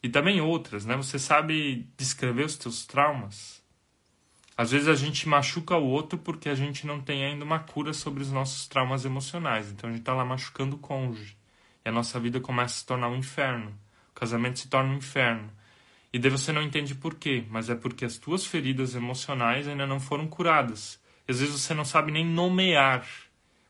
E 0.03 0.09
também 0.09 0.41
outras, 0.41 0.85
né? 0.85 0.97
Você 0.97 1.19
sabe 1.19 1.89
descrever 1.97 2.45
os 2.45 2.57
teus 2.57 2.85
traumas? 2.85 3.63
Às 4.57 4.71
vezes 4.71 4.89
a 4.89 4.95
gente 4.95 5.29
machuca 5.29 5.77
o 5.77 5.87
outro 5.87 6.19
porque 6.19 6.49
a 6.49 6.55
gente 6.55 6.87
não 6.87 7.01
tem 7.01 7.25
ainda 7.25 7.45
uma 7.45 7.59
cura 7.59 7.93
sobre 7.93 8.23
os 8.23 8.31
nossos 8.31 8.69
traumas 8.69 9.05
emocionais. 9.05 9.71
Então 9.71 9.89
a 9.89 9.93
gente 9.93 10.03
está 10.03 10.13
lá 10.13 10.25
machucando 10.25 10.77
o 10.77 10.79
cônjuge. 10.79 11.37
E 11.85 11.89
a 11.89 11.93
nossa 11.93 12.21
vida 12.21 12.41
começa 12.41 12.75
a 12.75 12.79
se 12.79 12.87
tornar 12.87 13.09
um 13.09 13.17
inferno. 13.17 13.71
O 14.11 14.15
casamento 14.15 14.59
se 14.59 14.69
torna 14.69 14.91
um 14.91 14.97
inferno. 14.97 15.51
E 16.13 16.19
daí 16.19 16.31
você 16.31 16.53
não 16.53 16.63
entende 16.63 16.95
por 16.95 17.15
quê, 17.15 17.45
mas 17.49 17.71
é 17.71 17.75
porque 17.75 18.05
as 18.05 18.19
tuas 18.19 18.45
feridas 18.45 18.95
emocionais 18.95 19.67
ainda 19.67 19.87
não 19.87 19.99
foram 19.99 20.27
curadas. 20.27 21.01
E 21.27 21.33
às 21.33 21.41
vezes 21.41 21.59
você 21.59 21.73
não 21.73 21.85
sabe 21.85 22.13
nem 22.13 22.27
nomear. 22.27 23.07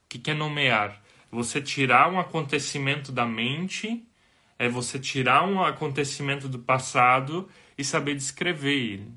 O 0.05 0.09
que 0.09 0.31
é 0.31 0.35
nomear? 0.35 1.01
Você 1.31 1.63
tirar 1.63 2.13
um 2.13 2.19
acontecimento 2.19 3.13
da 3.13 3.25
mente, 3.25 4.05
é 4.59 4.69
você 4.69 4.99
tirar 4.99 5.45
um 5.47 5.63
acontecimento 5.63 6.49
do 6.49 6.59
passado 6.59 7.49
e 7.79 7.85
saber 7.85 8.15
descrever 8.15 8.75
ele. 8.75 9.13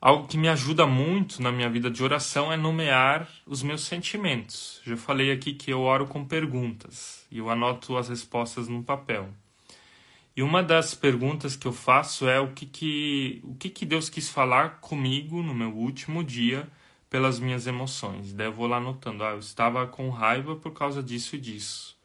Algo 0.00 0.28
que 0.28 0.36
me 0.38 0.48
ajuda 0.48 0.86
muito 0.86 1.42
na 1.42 1.50
minha 1.50 1.68
vida 1.68 1.90
de 1.90 2.04
oração 2.04 2.52
é 2.52 2.56
nomear 2.56 3.28
os 3.46 3.62
meus 3.62 3.82
sentimentos. 3.82 4.80
Já 4.84 4.96
falei 4.96 5.32
aqui 5.32 5.54
que 5.54 5.72
eu 5.72 5.80
oro 5.80 6.06
com 6.06 6.24
perguntas 6.24 7.26
e 7.30 7.38
eu 7.38 7.50
anoto 7.50 7.96
as 7.96 8.08
respostas 8.08 8.68
num 8.68 8.82
papel. 8.82 9.28
E 10.38 10.42
uma 10.44 10.62
das 10.62 10.94
perguntas 10.94 11.56
que 11.56 11.66
eu 11.66 11.72
faço 11.72 12.28
é 12.28 12.38
o 12.38 12.52
que, 12.52 12.64
que, 12.64 13.40
o 13.42 13.56
que, 13.56 13.68
que 13.68 13.84
Deus 13.84 14.08
quis 14.08 14.28
falar 14.28 14.78
comigo 14.80 15.42
no 15.42 15.52
meu 15.52 15.74
último 15.74 16.22
dia 16.22 16.68
pelas 17.10 17.40
minhas 17.40 17.66
emoções. 17.66 18.32
Daí 18.32 18.46
eu 18.46 18.52
vou 18.52 18.68
lá 18.68 18.76
anotando, 18.76 19.24
ah, 19.24 19.32
eu 19.32 19.40
estava 19.40 19.84
com 19.88 20.08
raiva 20.10 20.54
por 20.54 20.72
causa 20.72 21.02
disso 21.02 21.34
e 21.34 21.40
disso. 21.40 21.98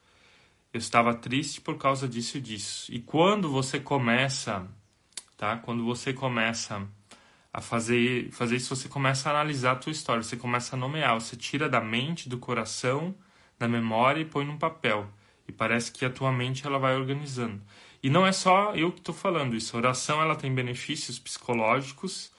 Eu 0.73 0.79
estava 0.79 1.13
triste 1.13 1.61
por 1.61 1.77
causa 1.77 2.07
disso 2.07 2.39
e 2.39 2.41
disso. 2.41 2.91
E 2.91 2.99
quando 2.99 3.51
você 3.51 3.79
começa, 3.79 4.67
tá? 5.37 5.57
Quando 5.57 5.85
você 5.85 6.11
começa 6.11 6.87
a 7.53 7.61
fazer, 7.61 8.31
fazer 8.31 8.55
isso, 8.55 8.75
você 8.75 8.89
começa 8.89 9.29
a 9.29 9.33
analisar 9.33 9.73
a 9.73 9.75
tua 9.75 9.91
história, 9.91 10.23
você 10.23 10.35
começa 10.37 10.75
a 10.75 10.79
nomear, 10.79 11.13
você 11.21 11.35
tira 11.35 11.69
da 11.69 11.79
mente, 11.79 12.27
do 12.27 12.39
coração, 12.39 13.13
da 13.59 13.67
memória 13.67 14.21
e 14.21 14.25
põe 14.25 14.43
num 14.43 14.57
papel. 14.57 15.07
E 15.47 15.51
parece 15.51 15.91
que 15.91 16.03
a 16.03 16.09
tua 16.09 16.31
mente 16.31 16.65
ela 16.65 16.79
vai 16.79 16.95
organizando. 16.95 17.61
E 18.03 18.10
não 18.10 18.27
é 18.27 18.33
só 18.33 18.75
eu 18.75 18.91
que 18.91 19.00
estou 19.00 19.15
falando 19.15 19.55
isso. 19.55 19.75
A 19.75 19.79
oração 19.79 20.22
ela 20.22 20.36
tem 20.36 20.53
benefícios 20.53 21.17
psicológicos 21.17 22.33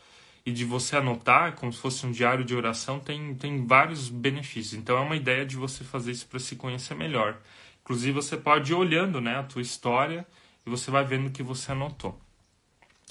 e 0.44 0.52
de 0.52 0.62
você 0.62 0.96
anotar, 0.96 1.54
como 1.54 1.72
se 1.72 1.78
fosse 1.78 2.04
um 2.04 2.12
diário 2.12 2.44
de 2.44 2.54
oração, 2.54 3.00
tem, 3.00 3.34
tem 3.34 3.66
vários 3.66 4.10
benefícios. 4.10 4.74
Então 4.74 4.98
é 4.98 5.00
uma 5.00 5.16
ideia 5.16 5.46
de 5.46 5.56
você 5.56 5.82
fazer 5.82 6.12
isso 6.12 6.26
para 6.26 6.38
se 6.38 6.54
conhecer 6.54 6.94
melhor. 6.94 7.38
Inclusive 7.82 8.12
você 8.12 8.36
pode 8.36 8.72
ir 8.72 8.74
olhando 8.74 9.22
né, 9.22 9.38
a 9.38 9.42
tua 9.42 9.62
história 9.62 10.26
e 10.66 10.70
você 10.70 10.90
vai 10.90 11.02
vendo 11.02 11.28
o 11.28 11.30
que 11.30 11.42
você 11.42 11.72
anotou. 11.72 12.20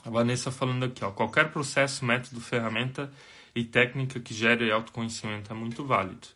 A 0.05 0.11
Vanessa 0.11 0.51
falando 0.51 0.85
aqui, 0.85 1.03
ó, 1.03 1.09
qualquer 1.09 1.51
processo, 1.51 2.05
método, 2.05 2.39
ferramenta 2.39 3.11
e 3.55 3.63
técnica 3.63 4.19
que 4.19 4.33
gere 4.33 4.71
autoconhecimento 4.71 5.51
é 5.51 5.55
muito 5.55 5.83
válido. 5.83 6.27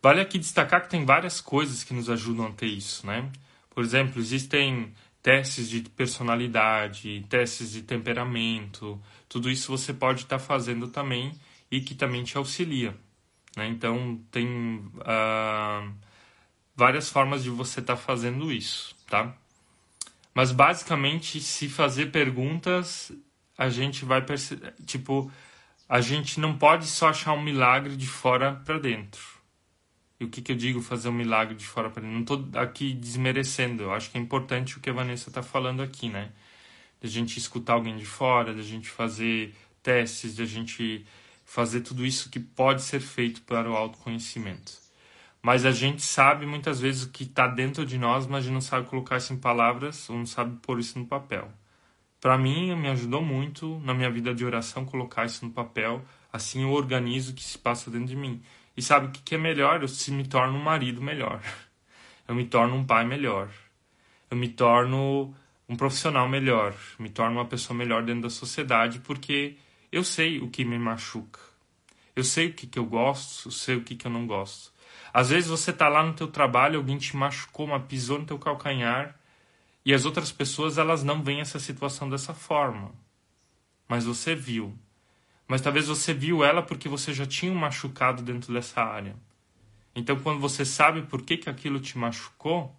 Vale 0.00 0.20
aqui 0.20 0.38
destacar 0.38 0.82
que 0.82 0.90
tem 0.90 1.04
várias 1.04 1.40
coisas 1.40 1.82
que 1.82 1.92
nos 1.92 2.08
ajudam 2.08 2.46
a 2.46 2.52
ter 2.52 2.66
isso, 2.66 3.04
né? 3.04 3.28
Por 3.70 3.82
exemplo, 3.82 4.20
existem 4.20 4.92
testes 5.26 5.68
de 5.68 5.80
personalidade, 5.80 7.26
testes 7.28 7.72
de 7.72 7.82
temperamento, 7.82 9.02
tudo 9.28 9.50
isso 9.50 9.76
você 9.76 9.92
pode 9.92 10.22
estar 10.22 10.38
tá 10.38 10.44
fazendo 10.44 10.86
também 10.86 11.32
e 11.68 11.80
que 11.80 11.96
também 11.96 12.22
te 12.22 12.38
auxilia. 12.38 12.96
Né? 13.56 13.66
Então, 13.66 14.20
tem 14.30 14.46
uh, 14.46 15.92
várias 16.76 17.10
formas 17.10 17.42
de 17.42 17.50
você 17.50 17.80
estar 17.80 17.96
tá 17.96 18.00
fazendo 18.00 18.52
isso, 18.52 18.94
tá? 19.10 19.34
Mas 20.32 20.52
basicamente, 20.52 21.40
se 21.40 21.68
fazer 21.68 22.12
perguntas, 22.12 23.10
a 23.58 23.68
gente 23.68 24.04
vai 24.04 24.22
perceber. 24.22 24.74
Tipo, 24.86 25.28
a 25.88 26.00
gente 26.00 26.38
não 26.38 26.56
pode 26.56 26.86
só 26.86 27.08
achar 27.08 27.32
um 27.32 27.42
milagre 27.42 27.96
de 27.96 28.06
fora 28.06 28.62
para 28.64 28.78
dentro. 28.78 29.20
E 30.18 30.24
o 30.24 30.28
que, 30.28 30.40
que 30.40 30.52
eu 30.52 30.56
digo 30.56 30.80
fazer 30.80 31.08
um 31.08 31.12
milagre 31.12 31.54
de 31.54 31.66
fora 31.66 31.90
para 31.90 32.02
dentro? 32.02 32.14
Não 32.14 32.22
estou 32.22 32.60
aqui 32.60 32.94
desmerecendo. 32.94 33.84
Eu 33.84 33.92
acho 33.92 34.10
que 34.10 34.18
é 34.18 34.20
importante 34.20 34.78
o 34.78 34.80
que 34.80 34.90
a 34.90 34.92
Vanessa 34.92 35.28
está 35.28 35.42
falando 35.42 35.82
aqui, 35.82 36.08
né? 36.08 36.30
De 37.00 37.06
a 37.06 37.10
gente 37.10 37.38
escutar 37.38 37.74
alguém 37.74 37.96
de 37.96 38.06
fora, 38.06 38.54
de 38.54 38.60
a 38.60 38.64
gente 38.64 38.88
fazer 38.88 39.54
testes, 39.82 40.34
de 40.34 40.42
a 40.42 40.46
gente 40.46 41.04
fazer 41.44 41.82
tudo 41.82 42.04
isso 42.04 42.30
que 42.30 42.40
pode 42.40 42.82
ser 42.82 43.00
feito 43.00 43.42
para 43.42 43.70
o 43.70 43.76
autoconhecimento 43.76 44.86
mas 45.46 45.64
a 45.64 45.70
gente 45.70 46.02
sabe 46.02 46.44
muitas 46.44 46.80
vezes 46.80 47.04
o 47.04 47.10
que 47.10 47.22
está 47.22 47.46
dentro 47.46 47.86
de 47.86 47.96
nós, 47.96 48.26
mas 48.26 48.38
a 48.38 48.40
gente 48.42 48.54
não 48.54 48.60
sabe 48.60 48.88
colocar 48.88 49.16
isso 49.16 49.32
em 49.32 49.36
palavras 49.36 50.10
ou 50.10 50.16
não 50.16 50.26
sabe 50.26 50.58
pôr 50.60 50.80
isso 50.80 50.98
no 50.98 51.06
papel. 51.06 51.48
Para 52.20 52.36
mim, 52.36 52.74
me 52.74 52.88
ajudou 52.88 53.22
muito 53.22 53.78
na 53.84 53.94
minha 53.94 54.10
vida 54.10 54.34
de 54.34 54.44
oração 54.44 54.84
colocar 54.84 55.24
isso 55.24 55.44
no 55.44 55.52
papel, 55.52 56.04
assim 56.32 56.62
eu 56.62 56.72
organizo 56.72 57.30
o 57.30 57.34
que 57.36 57.44
se 57.44 57.56
passa 57.56 57.88
dentro 57.92 58.08
de 58.08 58.16
mim. 58.16 58.42
E 58.76 58.82
sabe 58.82 59.06
o 59.06 59.10
que 59.10 59.34
é 59.34 59.38
melhor? 59.38 59.82
Eu 59.82 59.88
se 59.88 60.10
me 60.10 60.26
torno 60.26 60.58
um 60.58 60.62
marido 60.62 61.00
melhor. 61.00 61.40
Eu 62.28 62.34
me 62.34 62.44
torno 62.44 62.74
um 62.74 62.84
pai 62.84 63.04
melhor. 63.04 63.48
Eu 64.30 64.36
me 64.36 64.48
torno 64.48 65.34
um 65.68 65.76
profissional 65.76 66.28
melhor. 66.28 66.74
Me 66.98 67.08
torno 67.08 67.36
uma 67.36 67.46
pessoa 67.46 67.76
melhor 67.76 68.02
dentro 68.02 68.22
da 68.22 68.30
sociedade 68.30 68.98
porque 68.98 69.56
eu 69.90 70.04
sei 70.04 70.40
o 70.40 70.50
que 70.50 70.64
me 70.64 70.78
machuca. 70.78 71.40
Eu 72.14 72.24
sei 72.24 72.48
o 72.48 72.52
que, 72.52 72.66
que 72.66 72.78
eu 72.78 72.84
gosto, 72.84 73.48
eu 73.48 73.52
sei 73.52 73.76
o 73.76 73.82
que, 73.82 73.94
que 73.94 74.06
eu 74.06 74.10
não 74.10 74.26
gosto. 74.26 74.72
Às 75.12 75.30
vezes 75.30 75.48
você 75.48 75.70
está 75.70 75.88
lá 75.88 76.02
no 76.02 76.14
teu 76.14 76.28
trabalho, 76.28 76.78
alguém 76.78 76.98
te 76.98 77.16
machucou, 77.16 77.66
uma 77.66 77.80
pisou 77.80 78.18
no 78.18 78.26
teu 78.26 78.38
calcanhar, 78.38 79.18
e 79.84 79.94
as 79.94 80.04
outras 80.04 80.32
pessoas 80.32 80.78
elas 80.78 81.04
não 81.04 81.22
veem 81.22 81.40
essa 81.40 81.58
situação 81.58 82.08
dessa 82.08 82.34
forma. 82.34 82.92
Mas 83.88 84.04
você 84.04 84.34
viu. 84.34 84.76
Mas 85.48 85.60
talvez 85.60 85.86
você 85.86 86.12
viu 86.12 86.44
ela 86.44 86.62
porque 86.62 86.88
você 86.88 87.12
já 87.12 87.24
tinha 87.24 87.52
um 87.52 87.56
machucado 87.56 88.22
dentro 88.22 88.52
dessa 88.52 88.82
área. 88.82 89.14
Então 89.94 90.18
quando 90.18 90.40
você 90.40 90.64
sabe 90.64 91.02
por 91.02 91.22
que, 91.22 91.36
que 91.36 91.48
aquilo 91.48 91.80
te 91.80 91.96
machucou, 91.96 92.74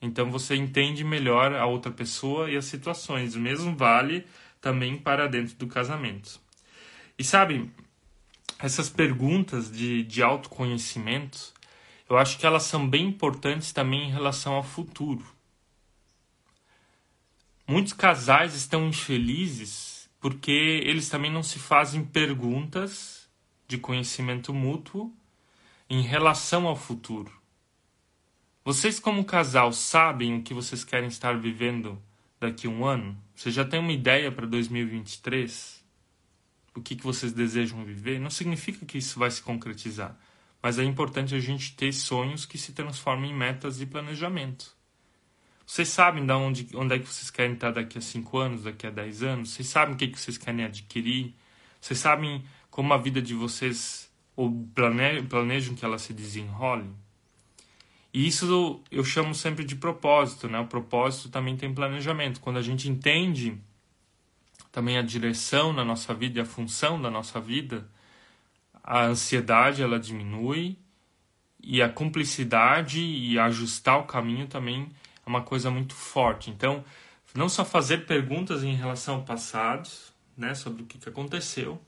então 0.00 0.30
você 0.30 0.54
entende 0.54 1.02
melhor 1.02 1.54
a 1.54 1.66
outra 1.66 1.90
pessoa 1.90 2.50
e 2.50 2.56
as 2.56 2.64
situações. 2.66 3.34
O 3.34 3.40
mesmo 3.40 3.74
vale 3.74 4.26
também 4.60 4.96
para 4.96 5.26
dentro 5.26 5.56
do 5.56 5.66
casamento. 5.66 6.40
E 7.18 7.24
sabe, 7.24 7.70
essas 8.58 8.88
perguntas 8.88 9.70
de, 9.70 10.02
de 10.02 10.22
autoconhecimento, 10.22 11.52
eu 12.08 12.16
acho 12.16 12.38
que 12.38 12.46
elas 12.46 12.62
são 12.62 12.88
bem 12.88 13.06
importantes 13.06 13.72
também 13.72 14.08
em 14.08 14.12
relação 14.12 14.54
ao 14.54 14.62
futuro. 14.62 15.24
Muitos 17.66 17.92
casais 17.92 18.54
estão 18.54 18.86
infelizes 18.86 19.95
porque 20.26 20.82
eles 20.84 21.08
também 21.08 21.30
não 21.30 21.40
se 21.40 21.56
fazem 21.56 22.04
perguntas 22.04 23.30
de 23.68 23.78
conhecimento 23.78 24.52
mútuo 24.52 25.14
em 25.88 26.02
relação 26.02 26.66
ao 26.66 26.74
futuro. 26.74 27.30
Vocês, 28.64 28.98
como 28.98 29.24
casal, 29.24 29.72
sabem 29.72 30.36
o 30.36 30.42
que 30.42 30.52
vocês 30.52 30.82
querem 30.82 31.06
estar 31.06 31.38
vivendo 31.38 32.02
daqui 32.40 32.66
a 32.66 32.70
um 32.70 32.84
ano? 32.84 33.16
Você 33.36 33.52
já 33.52 33.64
tem 33.64 33.78
uma 33.78 33.92
ideia 33.92 34.32
para 34.32 34.46
2023? 34.46 35.84
O 36.74 36.82
que, 36.82 36.96
que 36.96 37.04
vocês 37.04 37.32
desejam 37.32 37.84
viver? 37.84 38.18
Não 38.18 38.28
significa 38.28 38.84
que 38.84 38.98
isso 38.98 39.20
vai 39.20 39.30
se 39.30 39.40
concretizar 39.40 40.18
mas 40.60 40.80
é 40.80 40.82
importante 40.82 41.32
a 41.32 41.38
gente 41.38 41.76
ter 41.76 41.92
sonhos 41.92 42.44
que 42.44 42.58
se 42.58 42.72
transformem 42.72 43.30
em 43.30 43.34
metas 43.34 43.78
de 43.78 43.86
planejamento. 43.86 44.75
Vocês 45.66 45.88
sabem 45.88 46.24
de 46.24 46.32
onde, 46.32 46.68
onde 46.76 46.94
é 46.94 46.98
que 47.00 47.06
vocês 47.06 47.28
querem 47.28 47.54
estar 47.54 47.72
daqui 47.72 47.98
a 47.98 48.00
5 48.00 48.38
anos, 48.38 48.62
daqui 48.62 48.86
a 48.86 48.90
10 48.90 49.22
anos? 49.24 49.50
Vocês 49.50 49.66
sabem 49.66 49.94
o 49.96 49.98
que, 49.98 50.06
que 50.06 50.18
vocês 50.18 50.38
querem 50.38 50.64
adquirir? 50.64 51.34
Vocês 51.80 51.98
sabem 51.98 52.44
como 52.70 52.94
a 52.94 52.96
vida 52.96 53.20
de 53.20 53.34
vocês 53.34 54.08
ou 54.36 54.68
planejam 54.72 55.74
que 55.74 55.84
ela 55.84 55.98
se 55.98 56.14
desenrole? 56.14 56.88
E 58.14 58.26
isso 58.28 58.80
eu 58.90 59.04
chamo 59.04 59.34
sempre 59.34 59.64
de 59.64 59.74
propósito, 59.74 60.48
né? 60.48 60.58
O 60.60 60.66
propósito 60.66 61.28
também 61.30 61.56
tem 61.56 61.74
planejamento. 61.74 62.40
Quando 62.40 62.58
a 62.58 62.62
gente 62.62 62.88
entende 62.88 63.58
também 64.70 64.96
a 64.96 65.02
direção 65.02 65.72
na 65.72 65.84
nossa 65.84 66.14
vida 66.14 66.38
e 66.38 66.42
a 66.42 66.46
função 66.46 67.00
da 67.02 67.10
nossa 67.10 67.40
vida, 67.40 67.88
a 68.84 69.06
ansiedade 69.06 69.82
ela 69.82 69.98
diminui 69.98 70.78
e 71.60 71.82
a 71.82 71.88
cumplicidade 71.88 73.00
e 73.00 73.36
ajustar 73.36 73.98
o 73.98 74.04
caminho 74.04 74.46
também 74.46 74.88
é 75.26 75.28
uma 75.28 75.42
coisa 75.42 75.70
muito 75.70 75.94
forte. 75.94 76.50
Então, 76.50 76.84
não 77.34 77.48
só 77.48 77.64
fazer 77.64 78.06
perguntas 78.06 78.62
em 78.62 78.74
relação 78.74 79.16
ao 79.16 79.22
passado, 79.22 79.90
né, 80.36 80.54
sobre 80.54 80.84
o 80.84 80.86
que, 80.86 81.08
aconteceu, 81.08 81.82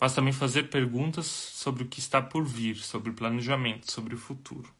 mas 0.00 0.14
também 0.14 0.32
fazer 0.32 0.64
perguntas 0.64 1.26
sobre 1.26 1.82
o 1.82 1.86
que 1.86 1.98
está 1.98 2.22
por 2.22 2.44
vir, 2.44 2.76
sobre 2.76 3.10
o 3.10 3.14
planejamento, 3.14 3.90
sobre 3.90 4.14
o 4.14 4.18
futuro. 4.18 4.72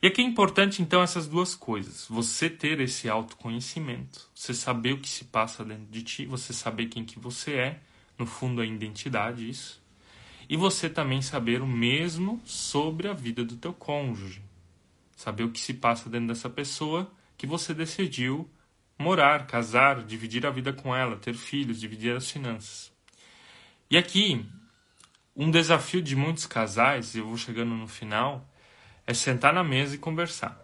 E 0.00 0.06
aqui 0.06 0.22
é 0.22 0.24
importante 0.24 0.80
então 0.80 1.02
essas 1.02 1.26
duas 1.26 1.54
coisas: 1.54 2.06
você 2.08 2.48
ter 2.48 2.80
esse 2.80 3.08
autoconhecimento, 3.08 4.28
você 4.34 4.54
saber 4.54 4.92
o 4.92 5.00
que 5.00 5.08
se 5.08 5.24
passa 5.24 5.64
dentro 5.64 5.86
de 5.90 6.02
ti, 6.02 6.24
você 6.24 6.52
saber 6.52 6.86
quem 6.86 7.04
que 7.04 7.18
você 7.18 7.54
é, 7.54 7.80
no 8.16 8.24
fundo 8.24 8.60
a 8.60 8.66
identidade 8.66 9.48
isso. 9.48 9.82
E 10.48 10.56
você 10.56 10.88
também 10.88 11.20
saber 11.20 11.60
o 11.60 11.66
mesmo 11.66 12.40
sobre 12.44 13.06
a 13.06 13.12
vida 13.12 13.44
do 13.44 13.56
teu 13.56 13.74
cônjuge. 13.74 14.40
Saber 15.14 15.42
o 15.42 15.50
que 15.50 15.60
se 15.60 15.74
passa 15.74 16.08
dentro 16.08 16.28
dessa 16.28 16.48
pessoa 16.48 17.10
que 17.38 17.46
você 17.46 17.72
decidiu 17.72 18.50
morar, 18.98 19.46
casar, 19.46 20.02
dividir 20.02 20.44
a 20.44 20.50
vida 20.50 20.72
com 20.72 20.94
ela, 20.94 21.16
ter 21.16 21.34
filhos, 21.34 21.80
dividir 21.80 22.14
as 22.16 22.28
finanças. 22.28 22.92
E 23.88 23.96
aqui, 23.96 24.44
um 25.36 25.50
desafio 25.50 26.02
de 26.02 26.16
muitos 26.16 26.46
casais, 26.46 27.14
e 27.14 27.18
eu 27.18 27.26
vou 27.26 27.36
chegando 27.36 27.74
no 27.74 27.86
final, 27.86 28.44
é 29.06 29.14
sentar 29.14 29.54
na 29.54 29.62
mesa 29.62 29.94
e 29.94 29.98
conversar. 29.98 30.60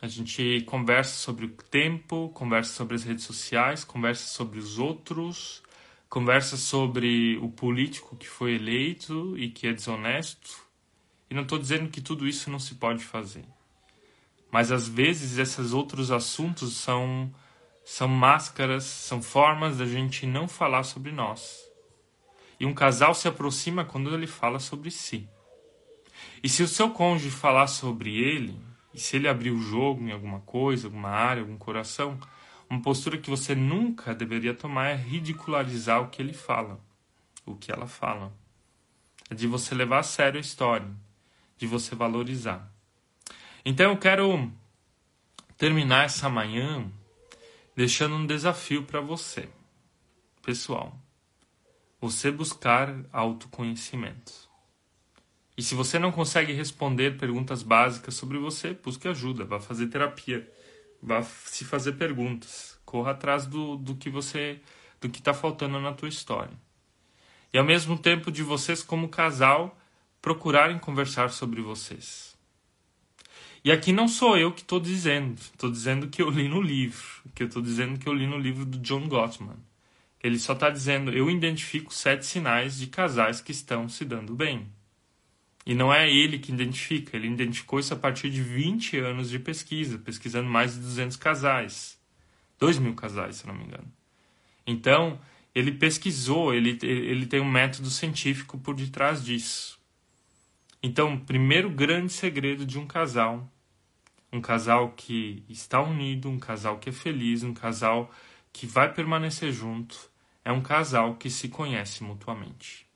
A 0.00 0.08
gente 0.08 0.62
conversa 0.62 1.14
sobre 1.18 1.44
o 1.44 1.50
tempo, 1.50 2.30
conversa 2.30 2.72
sobre 2.72 2.96
as 2.96 3.04
redes 3.04 3.24
sociais, 3.24 3.84
conversa 3.84 4.26
sobre 4.26 4.58
os 4.58 4.78
outros, 4.78 5.62
conversa 6.08 6.56
sobre 6.56 7.36
o 7.42 7.50
político 7.50 8.16
que 8.16 8.26
foi 8.26 8.54
eleito 8.54 9.36
e 9.36 9.50
que 9.50 9.66
é 9.66 9.72
desonesto. 9.74 10.66
E 11.28 11.34
não 11.34 11.42
estou 11.42 11.58
dizendo 11.58 11.90
que 11.90 12.00
tudo 12.00 12.26
isso 12.26 12.50
não 12.50 12.58
se 12.58 12.76
pode 12.76 13.04
fazer. 13.04 13.44
Mas 14.50 14.72
às 14.72 14.88
vezes 14.88 15.38
esses 15.38 15.72
outros 15.72 16.10
assuntos 16.10 16.76
são 16.76 17.32
são 17.84 18.06
máscaras, 18.06 18.84
são 18.84 19.20
formas 19.20 19.78
da 19.78 19.86
gente 19.86 20.26
não 20.26 20.46
falar 20.46 20.84
sobre 20.84 21.10
nós. 21.10 21.58
E 22.58 22.66
um 22.66 22.74
casal 22.74 23.14
se 23.14 23.26
aproxima 23.26 23.84
quando 23.84 24.14
ele 24.14 24.26
fala 24.26 24.60
sobre 24.60 24.90
si. 24.90 25.28
E 26.42 26.48
se 26.48 26.62
o 26.62 26.68
seu 26.68 26.90
cônjuge 26.90 27.30
falar 27.30 27.66
sobre 27.66 28.16
ele, 28.16 28.56
e 28.94 29.00
se 29.00 29.16
ele 29.16 29.28
abrir 29.28 29.50
o 29.50 29.60
jogo 29.60 30.02
em 30.02 30.12
alguma 30.12 30.40
coisa, 30.40 30.86
alguma 30.86 31.08
área, 31.08 31.42
algum 31.42 31.56
coração, 31.56 32.18
uma 32.68 32.80
postura 32.80 33.18
que 33.18 33.28
você 33.28 33.54
nunca 33.54 34.14
deveria 34.14 34.54
tomar 34.54 34.90
é 34.90 34.94
ridicularizar 34.94 36.00
o 36.02 36.08
que 36.08 36.22
ele 36.22 36.32
fala, 36.32 36.78
o 37.44 37.56
que 37.56 37.72
ela 37.72 37.86
fala. 37.86 38.32
É 39.28 39.34
de 39.34 39.48
você 39.48 39.74
levar 39.74 39.98
a 39.98 40.04
sério 40.04 40.38
a 40.38 40.40
história, 40.40 40.88
de 41.56 41.66
você 41.66 41.96
valorizar. 41.96 42.69
Então 43.64 43.90
eu 43.90 43.98
quero 43.98 44.50
terminar 45.58 46.06
essa 46.06 46.28
manhã 46.30 46.90
deixando 47.76 48.14
um 48.14 48.26
desafio 48.26 48.84
para 48.84 49.00
você, 49.00 49.48
pessoal. 50.42 50.98
Você 52.00 52.30
buscar 52.30 52.94
autoconhecimento. 53.12 54.48
E 55.56 55.62
se 55.62 55.74
você 55.74 55.98
não 55.98 56.10
consegue 56.10 56.54
responder 56.54 57.18
perguntas 57.18 57.62
básicas 57.62 58.14
sobre 58.14 58.38
você, 58.38 58.72
busque 58.72 59.06
ajuda, 59.06 59.44
vá 59.44 59.60
fazer 59.60 59.88
terapia, 59.88 60.50
vá 61.02 61.22
se 61.22 61.66
fazer 61.66 61.92
perguntas, 61.92 62.80
corra 62.86 63.10
atrás 63.10 63.44
do, 63.44 63.76
do 63.76 63.94
que 63.94 64.08
você, 64.08 64.58
do 64.98 65.10
que 65.10 65.18
está 65.18 65.34
faltando 65.34 65.78
na 65.78 65.92
tua 65.92 66.08
história. 66.08 66.56
E 67.52 67.58
ao 67.58 67.64
mesmo 67.64 67.98
tempo 67.98 68.32
de 68.32 68.42
vocês 68.42 68.82
como 68.82 69.10
casal 69.10 69.78
procurarem 70.22 70.78
conversar 70.78 71.28
sobre 71.28 71.60
vocês 71.60 72.29
e 73.64 73.70
aqui 73.70 73.92
não 73.92 74.08
sou 74.08 74.36
eu 74.36 74.52
que 74.52 74.62
estou 74.62 74.80
dizendo, 74.80 75.38
estou 75.38 75.70
dizendo 75.70 76.08
que 76.08 76.22
eu 76.22 76.30
li 76.30 76.48
no 76.48 76.60
livro, 76.60 77.06
que 77.34 77.42
eu 77.42 77.46
estou 77.46 77.62
dizendo 77.62 77.98
que 77.98 78.08
eu 78.08 78.12
li 78.12 78.26
no 78.26 78.38
livro 78.38 78.64
do 78.64 78.78
John 78.78 79.06
Gottman. 79.06 79.56
Ele 80.22 80.38
só 80.38 80.52
está 80.52 80.70
dizendo, 80.70 81.10
eu 81.10 81.30
identifico 81.30 81.92
sete 81.94 82.26
sinais 82.26 82.78
de 82.78 82.86
casais 82.86 83.40
que 83.40 83.52
estão 83.52 83.88
se 83.88 84.04
dando 84.04 84.34
bem. 84.34 84.66
E 85.64 85.74
não 85.74 85.92
é 85.92 86.10
ele 86.10 86.38
que 86.38 86.52
identifica, 86.52 87.16
ele 87.16 87.28
identificou 87.28 87.78
isso 87.78 87.92
a 87.94 87.96
partir 87.96 88.30
de 88.30 88.42
20 88.42 88.98
anos 88.98 89.30
de 89.30 89.38
pesquisa, 89.38 89.98
pesquisando 89.98 90.48
mais 90.48 90.74
de 90.74 90.80
200 90.80 91.16
casais. 91.16 91.98
2 92.58 92.78
mil 92.78 92.94
casais, 92.94 93.36
se 93.36 93.46
não 93.46 93.54
me 93.54 93.64
engano. 93.64 93.90
Então, 94.66 95.18
ele 95.54 95.72
pesquisou, 95.72 96.54
ele, 96.54 96.78
ele 96.82 97.26
tem 97.26 97.40
um 97.40 97.50
método 97.50 97.90
científico 97.90 98.58
por 98.58 98.74
detrás 98.74 99.24
disso. 99.24 99.79
Então, 100.82 101.18
primeiro 101.18 101.68
grande 101.68 102.12
segredo 102.12 102.64
de 102.64 102.78
um 102.78 102.86
casal, 102.86 103.46
um 104.32 104.40
casal 104.40 104.92
que 104.92 105.44
está 105.48 105.82
unido, 105.82 106.28
um 106.30 106.38
casal 106.38 106.78
que 106.78 106.88
é 106.88 106.92
feliz, 106.92 107.42
um 107.42 107.52
casal 107.52 108.10
que 108.52 108.66
vai 108.66 108.92
permanecer 108.92 109.52
junto, 109.52 110.10
é 110.44 110.50
um 110.50 110.62
casal 110.62 111.16
que 111.16 111.28
se 111.28 111.48
conhece 111.48 112.02
mutuamente. 112.02 112.86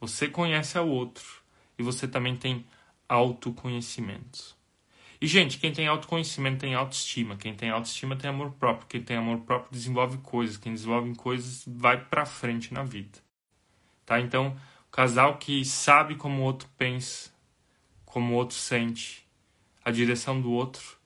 Você 0.00 0.28
conhece 0.28 0.76
ao 0.76 0.88
outro 0.88 1.42
e 1.78 1.82
você 1.82 2.06
também 2.06 2.36
tem 2.36 2.66
autoconhecimento. 3.08 4.56
E, 5.20 5.26
gente, 5.26 5.58
quem 5.58 5.72
tem 5.72 5.86
autoconhecimento 5.86 6.58
tem 6.58 6.74
autoestima. 6.74 7.36
Quem 7.36 7.54
tem 7.54 7.70
autoestima 7.70 8.16
tem 8.16 8.28
amor 8.28 8.50
próprio. 8.54 8.88
Quem 8.88 9.00
tem 9.00 9.16
amor 9.16 9.38
próprio 9.42 9.70
desenvolve 9.70 10.18
coisas. 10.18 10.56
Quem 10.56 10.74
desenvolve 10.74 11.14
coisas 11.14 11.62
vai 11.64 12.04
pra 12.04 12.26
frente 12.26 12.74
na 12.74 12.82
vida. 12.82 13.20
Tá? 14.04 14.20
Então, 14.20 14.56
casal 14.92 15.38
que 15.38 15.64
sabe 15.64 16.14
como 16.14 16.42
o 16.42 16.44
outro 16.44 16.68
pensa, 16.76 17.32
como 18.04 18.34
o 18.34 18.36
outro 18.36 18.56
sente, 18.56 19.26
a 19.82 19.90
direção 19.90 20.40
do 20.40 20.52
outro. 20.52 21.00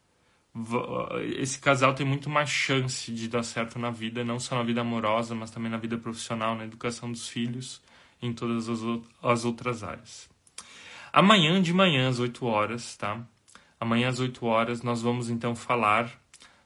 Esse 1.39 1.59
casal 1.59 1.95
tem 1.95 2.05
muito 2.05 2.29
mais 2.29 2.51
chance 2.51 3.13
de 3.13 3.29
dar 3.29 3.43
certo 3.43 3.79
na 3.79 3.91
vida, 3.91 4.25
não 4.25 4.41
só 4.41 4.57
na 4.57 4.63
vida 4.63 4.81
amorosa, 4.81 5.35
mas 5.35 5.51
também 5.51 5.71
na 5.71 5.77
vida 5.77 5.97
profissional, 5.97 6.57
na 6.57 6.65
educação 6.65 7.13
dos 7.13 7.29
filhos, 7.29 7.81
em 8.21 8.33
todas 8.33 8.69
as 9.23 9.45
outras 9.45 9.85
áreas. 9.85 10.29
Amanhã 11.13 11.63
de 11.63 11.73
manhã 11.73 12.09
às 12.09 12.19
8 12.19 12.45
horas, 12.45 12.97
tá? 12.97 13.25
Amanhã 13.79 14.09
às 14.09 14.19
8 14.19 14.45
horas 14.47 14.83
nós 14.83 15.03
vamos 15.03 15.31
então 15.31 15.55
falar 15.55 16.11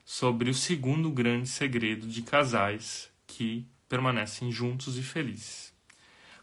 sobre 0.04 0.48
o 0.48 0.54
segundo 0.54 1.11
grande 1.11 1.48
segredo 1.48 2.06
de 2.06 2.22
casais 2.22 3.11
que 3.26 3.66
permanecem 3.88 4.50
juntos 4.50 4.96
e 4.96 5.02
felizes. 5.02 5.69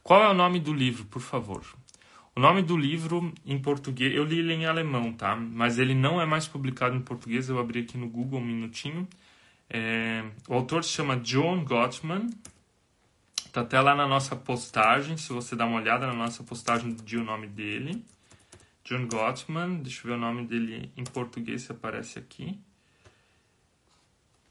Qual 0.08 0.24
é 0.24 0.30
o 0.30 0.34
nome 0.34 0.58
do 0.58 0.74
livro, 0.74 1.04
por 1.04 1.22
favor? 1.22 1.66
O 2.34 2.40
nome 2.40 2.62
do 2.62 2.78
livro 2.78 3.34
em 3.46 3.60
português, 3.60 4.16
eu 4.16 4.24
li 4.24 4.40
ele 4.40 4.54
em 4.54 4.66
alemão, 4.66 5.12
tá? 5.12 5.36
Mas 5.36 5.78
ele 5.78 5.94
não 5.94 6.22
é 6.22 6.26
mais 6.26 6.48
publicado 6.48 6.96
em 6.96 7.02
português. 7.02 7.50
Eu 7.50 7.60
abri 7.60 7.82
aqui 7.82 7.98
no 7.98 8.08
Google 8.08 8.40
um 8.40 8.46
minutinho. 8.46 9.06
É, 9.70 10.24
o 10.48 10.54
autor 10.54 10.86
se 10.86 10.92
chama 10.92 11.18
John 11.18 11.62
Gottman. 11.66 12.30
Tá 13.52 13.60
até 13.60 13.82
lá 13.82 13.94
na 13.94 14.08
nossa 14.08 14.34
postagem. 14.34 15.18
Se 15.18 15.34
você 15.34 15.58
dá 15.58 15.66
uma 15.66 15.82
olhada 15.82 16.08
na 16.08 16.14
nossa 16.14 16.42
postagem 16.42 16.94
do 16.94 17.04
dia 17.04 17.20
o 17.20 17.26
nome 17.26 17.48
dele. 17.48 18.02
John 18.86 19.08
Gottman. 19.08 19.82
Deixa 19.82 20.08
eu 20.08 20.12
ver 20.12 20.18
o 20.18 20.22
nome 20.22 20.48
dele 20.48 20.90
em 20.96 21.04
português 21.04 21.64
se 21.64 21.74
aparece 21.74 22.18
aqui. 22.18 22.58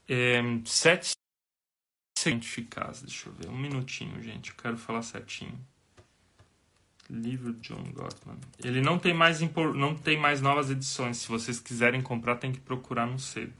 É, 0.07 0.39
sete 0.65 1.17
eficaz. 2.35 3.01
Deixa 3.01 3.29
eu 3.29 3.33
ver, 3.33 3.49
um 3.49 3.57
minutinho, 3.57 4.21
gente. 4.21 4.51
Eu 4.51 4.55
quero 4.57 4.77
falar 4.77 5.01
certinho. 5.01 5.57
Livro 7.09 7.53
John 7.53 7.83
Gottman. 7.93 8.37
Ele 8.61 8.81
não 8.81 8.99
tem 8.99 9.13
mais 9.13 9.39
não 9.75 9.95
tem 9.95 10.17
mais 10.17 10.41
novas 10.41 10.69
edições. 10.69 11.17
Se 11.17 11.27
vocês 11.29 11.59
quiserem 11.59 12.01
comprar, 12.01 12.35
tem 12.35 12.51
que 12.51 12.59
procurar 12.59 13.05
no 13.05 13.17
sebo. 13.17 13.53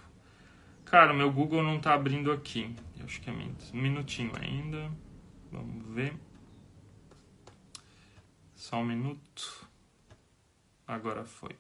Cara, 0.84 1.13
meu 1.13 1.32
Google 1.32 1.63
não 1.63 1.80
tá 1.80 1.93
abrindo 1.93 2.32
aqui. 2.32 2.75
Eu 2.97 3.06
acho 3.06 3.21
que 3.21 3.30
é 3.30 3.34
um 3.34 3.82
minutinho 3.82 4.32
ainda. 4.38 4.91
Vamos 5.51 5.86
ver. 5.93 6.13
Só 8.56 8.77
um 8.77 8.86
minuto. 8.86 9.67
Agora 10.86 11.23
foi. 11.25 11.56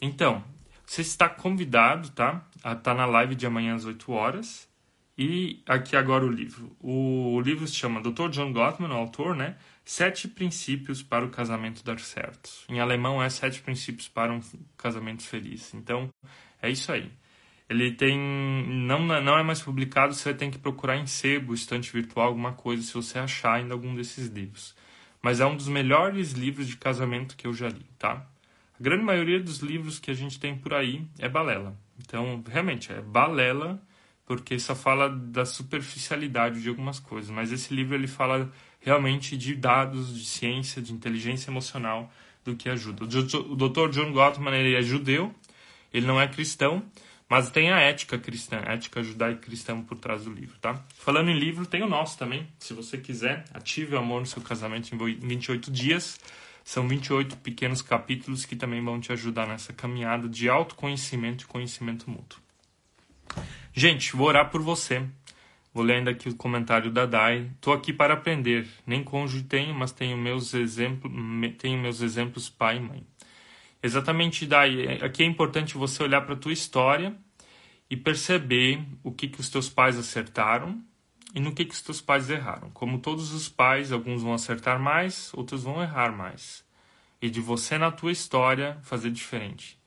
Então, 0.00 0.44
você 0.86 1.00
está 1.00 1.28
convidado, 1.28 2.10
tá? 2.10 2.46
A 2.62 2.74
tá 2.74 2.94
na 2.94 3.06
live 3.06 3.34
de 3.34 3.46
amanhã 3.46 3.74
às 3.74 3.84
8 3.84 4.12
horas. 4.12 4.68
E 5.16 5.62
aqui 5.66 5.96
agora 5.96 6.24
o 6.24 6.30
livro. 6.30 6.76
O 6.80 7.40
livro 7.40 7.66
se 7.68 7.74
chama 7.74 8.00
Dr. 8.00 8.28
John 8.30 8.52
Gottman, 8.52 8.90
o 8.90 8.94
autor, 8.94 9.36
né? 9.36 9.56
Sete 9.84 10.26
princípios 10.26 11.02
para 11.02 11.24
o 11.24 11.30
casamento 11.30 11.84
dar 11.84 12.00
certo. 12.00 12.50
Em 12.68 12.80
alemão 12.80 13.22
é 13.22 13.30
Sete 13.30 13.62
princípios 13.62 14.08
para 14.08 14.32
um 14.32 14.40
casamento 14.76 15.22
feliz. 15.22 15.72
Então, 15.72 16.08
é 16.60 16.68
isso 16.68 16.90
aí. 16.90 17.12
Ele 17.68 17.92
tem 17.92 18.18
não 18.18 19.00
não 19.00 19.38
é 19.38 19.42
mais 19.42 19.62
publicado, 19.62 20.14
você 20.14 20.34
tem 20.34 20.50
que 20.50 20.58
procurar 20.58 20.96
em 20.96 21.06
sebo, 21.06 21.54
estante 21.54 21.92
virtual, 21.92 22.28
alguma 22.28 22.52
coisa, 22.52 22.82
se 22.82 22.92
você 22.92 23.18
achar 23.18 23.54
ainda 23.54 23.72
algum 23.72 23.94
desses 23.94 24.28
livros. 24.28 24.74
Mas 25.22 25.40
é 25.40 25.46
um 25.46 25.56
dos 25.56 25.68
melhores 25.68 26.32
livros 26.32 26.66
de 26.68 26.76
casamento 26.76 27.36
que 27.36 27.46
eu 27.46 27.54
já 27.54 27.68
li, 27.68 27.86
tá? 27.98 28.26
A 28.78 28.82
grande 28.82 29.04
maioria 29.04 29.40
dos 29.40 29.58
livros 29.58 29.98
que 29.98 30.10
a 30.10 30.14
gente 30.14 30.38
tem 30.38 30.56
por 30.56 30.74
aí 30.74 31.06
é 31.18 31.28
balela. 31.28 31.76
Então, 31.98 32.42
realmente, 32.48 32.92
é 32.92 33.00
balela 33.00 33.80
porque 34.26 34.58
só 34.58 34.74
fala 34.74 35.08
da 35.08 35.44
superficialidade 35.44 36.62
de 36.62 36.68
algumas 36.68 36.98
coisas. 36.98 37.30
Mas 37.30 37.52
esse 37.52 37.74
livro 37.74 37.94
ele 37.94 38.06
fala 38.06 38.50
realmente 38.80 39.36
de 39.36 39.54
dados, 39.54 40.18
de 40.18 40.24
ciência, 40.24 40.80
de 40.82 40.92
inteligência 40.92 41.50
emocional, 41.50 42.10
do 42.44 42.56
que 42.56 42.68
ajuda. 42.68 43.04
O 43.04 43.56
Dr. 43.56 43.90
John 43.90 44.12
Gottman 44.12 44.54
ele 44.54 44.74
é 44.74 44.82
judeu, 44.82 45.34
ele 45.92 46.06
não 46.06 46.20
é 46.20 46.26
cristão, 46.26 46.82
Mas 47.28 47.50
tem 47.50 47.72
a 47.72 47.80
ética 47.80 48.18
cristã, 48.18 48.62
a 48.64 48.74
ética 48.74 49.02
judaica 49.02 49.40
cristã 49.40 49.80
por 49.80 49.98
trás 49.98 50.24
do 50.24 50.32
livro, 50.32 50.58
tá? 50.60 50.84
Falando 50.94 51.30
em 51.30 51.38
livro, 51.38 51.66
tem 51.66 51.82
o 51.82 51.88
nosso 51.88 52.18
também. 52.18 52.46
Se 52.58 52.74
você 52.74 52.98
quiser, 52.98 53.44
ative 53.52 53.94
o 53.94 53.98
amor 53.98 54.20
no 54.20 54.26
seu 54.26 54.42
casamento 54.42 54.94
em 54.94 54.98
28 54.98 55.70
dias. 55.70 56.20
São 56.64 56.88
28 56.88 57.36
pequenos 57.36 57.82
capítulos 57.82 58.46
que 58.46 58.56
também 58.56 58.82
vão 58.82 58.98
te 58.98 59.12
ajudar 59.12 59.46
nessa 59.46 59.70
caminhada 59.72 60.26
de 60.26 60.48
autoconhecimento 60.48 61.44
e 61.44 61.46
conhecimento 61.46 62.10
mútuo. 62.10 62.40
Gente, 63.72 64.16
vou 64.16 64.28
orar 64.28 64.50
por 64.50 64.62
você. 64.62 65.06
Vou 65.74 65.84
ler 65.84 65.96
ainda 65.96 66.12
aqui 66.12 66.28
o 66.28 66.34
comentário 66.34 66.90
da 66.90 67.04
Dai. 67.04 67.50
Tô 67.60 67.70
aqui 67.70 67.92
para 67.92 68.14
aprender. 68.14 68.66
Nem 68.86 69.04
cônjuge 69.04 69.44
tenho, 69.44 69.74
mas 69.74 69.92
tenho 69.92 70.16
meus 70.16 70.54
exemplos, 70.54 71.12
tenho 71.58 71.78
meus 71.78 72.00
exemplos 72.00 72.48
pai 72.48 72.78
e 72.78 72.80
mãe. 72.80 73.06
Exatamente, 73.82 74.46
Dai. 74.46 75.02
Aqui 75.02 75.22
é 75.22 75.26
importante 75.26 75.76
você 75.76 76.02
olhar 76.02 76.22
para 76.22 76.34
a 76.34 76.38
tua 76.38 76.52
história 76.52 77.14
e 77.90 77.96
perceber 77.96 78.82
o 79.02 79.12
que, 79.12 79.28
que 79.28 79.40
os 79.40 79.50
teus 79.50 79.68
pais 79.68 79.98
acertaram 79.98 80.82
e 81.34 81.40
no 81.40 81.52
que, 81.52 81.64
que 81.64 81.74
os 81.74 81.82
teus 81.82 82.00
pais 82.00 82.30
erraram. 82.30 82.70
Como 82.70 83.00
todos 83.00 83.32
os 83.32 83.48
pais, 83.48 83.90
alguns 83.90 84.22
vão 84.22 84.32
acertar 84.32 84.78
mais, 84.78 85.32
outros 85.34 85.64
vão 85.64 85.82
errar 85.82 86.12
mais. 86.12 86.64
E 87.20 87.28
de 87.28 87.40
você 87.40 87.76
na 87.76 87.90
tua 87.90 88.12
história 88.12 88.78
fazer 88.82 89.10
diferente. 89.10 89.78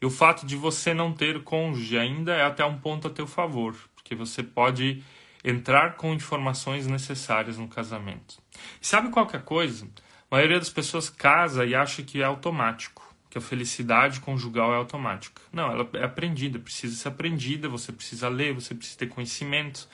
E 0.00 0.04
o 0.04 0.10
fato 0.10 0.44
de 0.44 0.56
você 0.56 0.92
não 0.92 1.12
ter 1.12 1.42
cônjuge 1.44 1.96
ainda 1.96 2.34
é 2.34 2.44
até 2.44 2.64
um 2.64 2.78
ponto 2.78 3.08
a 3.08 3.10
teu 3.10 3.26
favor, 3.26 3.74
porque 3.94 4.14
você 4.14 4.42
pode 4.42 5.02
entrar 5.44 5.96
com 5.96 6.12
informações 6.12 6.86
necessárias 6.86 7.56
no 7.56 7.68
casamento. 7.68 8.38
E 8.80 8.86
sabe 8.86 9.10
qualquer 9.10 9.40
é 9.40 9.44
coisa? 9.44 9.86
A 10.30 10.36
maioria 10.36 10.58
das 10.58 10.70
pessoas 10.70 11.08
casa 11.08 11.64
e 11.64 11.74
acha 11.74 12.02
que 12.02 12.20
é 12.20 12.24
automático, 12.24 13.14
que 13.30 13.38
a 13.38 13.40
felicidade 13.40 14.20
conjugal 14.20 14.72
é 14.72 14.76
automática. 14.76 15.40
Não, 15.52 15.70
ela 15.70 15.88
é 15.94 16.04
aprendida, 16.04 16.58
precisa 16.58 16.94
ser 16.96 17.08
aprendida, 17.08 17.68
você 17.68 17.92
precisa 17.92 18.28
ler, 18.28 18.52
você 18.52 18.74
precisa 18.74 18.98
ter 18.98 19.08
conhecimento, 19.08 19.88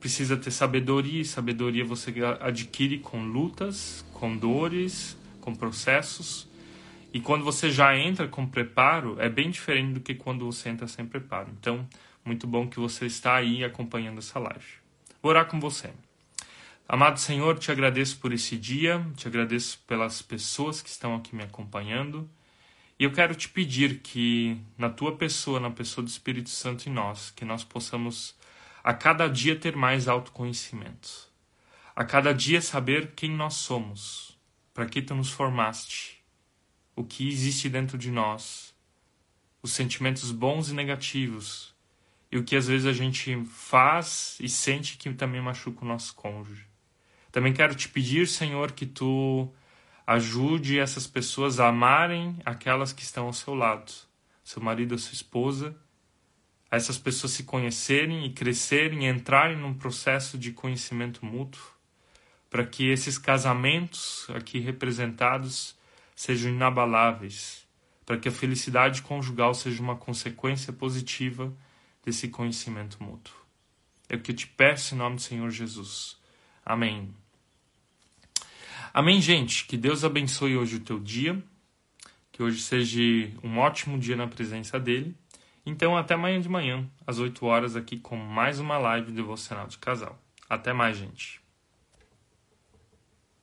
precisa 0.00 0.36
ter 0.36 0.50
sabedoria, 0.50 1.20
e 1.20 1.24
sabedoria 1.24 1.84
você 1.84 2.12
adquire 2.40 2.98
com 2.98 3.22
lutas, 3.22 4.04
com 4.14 4.34
dores, 4.34 5.16
com 5.40 5.54
processos. 5.54 6.48
E 7.12 7.20
quando 7.20 7.44
você 7.44 7.70
já 7.70 7.96
entra 7.96 8.26
com 8.26 8.46
preparo, 8.46 9.20
é 9.20 9.28
bem 9.28 9.50
diferente 9.50 9.92
do 9.92 10.00
que 10.00 10.14
quando 10.14 10.46
você 10.46 10.70
entra 10.70 10.88
sem 10.88 11.04
preparo. 11.04 11.50
Então, 11.60 11.86
muito 12.24 12.46
bom 12.46 12.66
que 12.66 12.80
você 12.80 13.06
está 13.06 13.36
aí 13.36 13.62
acompanhando 13.62 14.18
essa 14.18 14.38
live. 14.38 14.66
Vou 15.22 15.30
orar 15.30 15.46
com 15.46 15.60
você. 15.60 15.90
Amado 16.88 17.20
Senhor, 17.20 17.58
te 17.58 17.70
agradeço 17.70 18.18
por 18.18 18.32
esse 18.32 18.56
dia, 18.56 19.06
te 19.16 19.28
agradeço 19.28 19.78
pelas 19.86 20.22
pessoas 20.22 20.80
que 20.80 20.88
estão 20.88 21.14
aqui 21.14 21.36
me 21.36 21.44
acompanhando. 21.44 22.28
E 22.98 23.04
eu 23.04 23.12
quero 23.12 23.34
te 23.34 23.48
pedir 23.48 24.00
que, 24.00 24.58
na 24.76 24.90
tua 24.90 25.14
pessoa, 25.14 25.60
na 25.60 25.70
pessoa 25.70 26.04
do 26.04 26.08
Espírito 26.08 26.50
Santo 26.50 26.88
em 26.88 26.92
nós, 26.92 27.30
que 27.30 27.44
nós 27.44 27.62
possamos 27.64 28.34
a 28.82 28.94
cada 28.94 29.28
dia 29.28 29.56
ter 29.56 29.76
mais 29.76 30.08
autoconhecimento. 30.08 31.28
A 31.94 32.04
cada 32.04 32.32
dia 32.32 32.62
saber 32.62 33.12
quem 33.14 33.30
nós 33.30 33.54
somos, 33.54 34.38
para 34.72 34.86
que 34.86 35.02
tu 35.02 35.14
nos 35.14 35.30
formaste, 35.30 36.24
o 36.96 37.04
que 37.04 37.28
existe 37.28 37.68
dentro 37.68 37.98
de 37.98 38.10
nós, 38.10 38.74
os 39.62 39.72
sentimentos 39.72 40.30
bons 40.30 40.70
e 40.70 40.74
negativos, 40.74 41.74
e 42.32 42.38
o 42.38 42.44
que 42.44 42.56
às 42.56 42.68
vezes 42.68 42.86
a 42.86 42.92
gente 42.92 43.44
faz 43.46 44.36
e 44.40 44.48
sente 44.48 44.96
que 44.96 45.12
também 45.12 45.40
machuca 45.40 45.84
o 45.84 45.88
nosso 45.88 46.14
cônjuge. 46.14 46.66
Também 47.32 47.52
quero 47.52 47.74
te 47.74 47.88
pedir, 47.88 48.26
Senhor, 48.26 48.72
que 48.72 48.86
tu 48.86 49.52
ajude 50.06 50.78
essas 50.78 51.06
pessoas 51.06 51.60
a 51.60 51.68
amarem 51.68 52.38
aquelas 52.44 52.92
que 52.92 53.02
estão 53.02 53.26
ao 53.26 53.32
seu 53.32 53.54
lado, 53.54 53.92
seu 54.42 54.62
marido 54.62 54.92
ou 54.92 54.98
sua 54.98 55.14
esposa, 55.14 55.76
a 56.70 56.76
essas 56.76 56.98
pessoas 56.98 57.32
se 57.32 57.42
conhecerem 57.42 58.24
e 58.24 58.30
crescerem 58.30 59.06
e 59.06 59.10
entrarem 59.10 59.56
num 59.56 59.74
processo 59.74 60.38
de 60.38 60.52
conhecimento 60.52 61.24
mútuo, 61.26 61.62
para 62.48 62.64
que 62.64 62.88
esses 62.88 63.18
casamentos 63.18 64.26
aqui 64.30 64.58
representados 64.58 65.76
sejam 66.14 66.52
inabaláveis, 66.52 67.66
para 68.06 68.18
que 68.18 68.28
a 68.28 68.32
felicidade 68.32 69.02
conjugal 69.02 69.54
seja 69.54 69.82
uma 69.82 69.96
consequência 69.96 70.72
positiva 70.72 71.52
desse 72.04 72.28
conhecimento 72.28 73.02
mútuo. 73.02 73.34
É 74.08 74.16
o 74.16 74.20
que 74.20 74.32
eu 74.32 74.36
te 74.36 74.46
peço 74.46 74.94
em 74.94 74.98
nome 74.98 75.16
do 75.16 75.22
Senhor 75.22 75.50
Jesus. 75.50 76.18
Amém. 76.64 77.14
Amém, 78.92 79.20
gente. 79.20 79.66
Que 79.66 79.76
Deus 79.76 80.02
abençoe 80.02 80.56
hoje 80.56 80.76
o 80.76 80.80
teu 80.80 80.98
dia. 80.98 81.40
Que 82.32 82.42
hoje 82.42 82.60
seja 82.60 83.00
um 83.44 83.58
ótimo 83.58 83.96
dia 83.98 84.16
na 84.16 84.26
presença 84.26 84.80
dele. 84.80 85.16
Então, 85.70 85.96
até 85.96 86.14
amanhã 86.14 86.40
de 86.40 86.48
manhã, 86.48 86.84
às 87.06 87.20
8 87.20 87.46
horas, 87.46 87.76
aqui 87.76 87.96
com 87.96 88.16
mais 88.16 88.58
uma 88.58 88.76
live 88.76 89.12
devocional 89.12 89.68
de 89.68 89.78
casal. 89.78 90.18
Até 90.48 90.72
mais, 90.72 90.96
gente. 90.96 91.39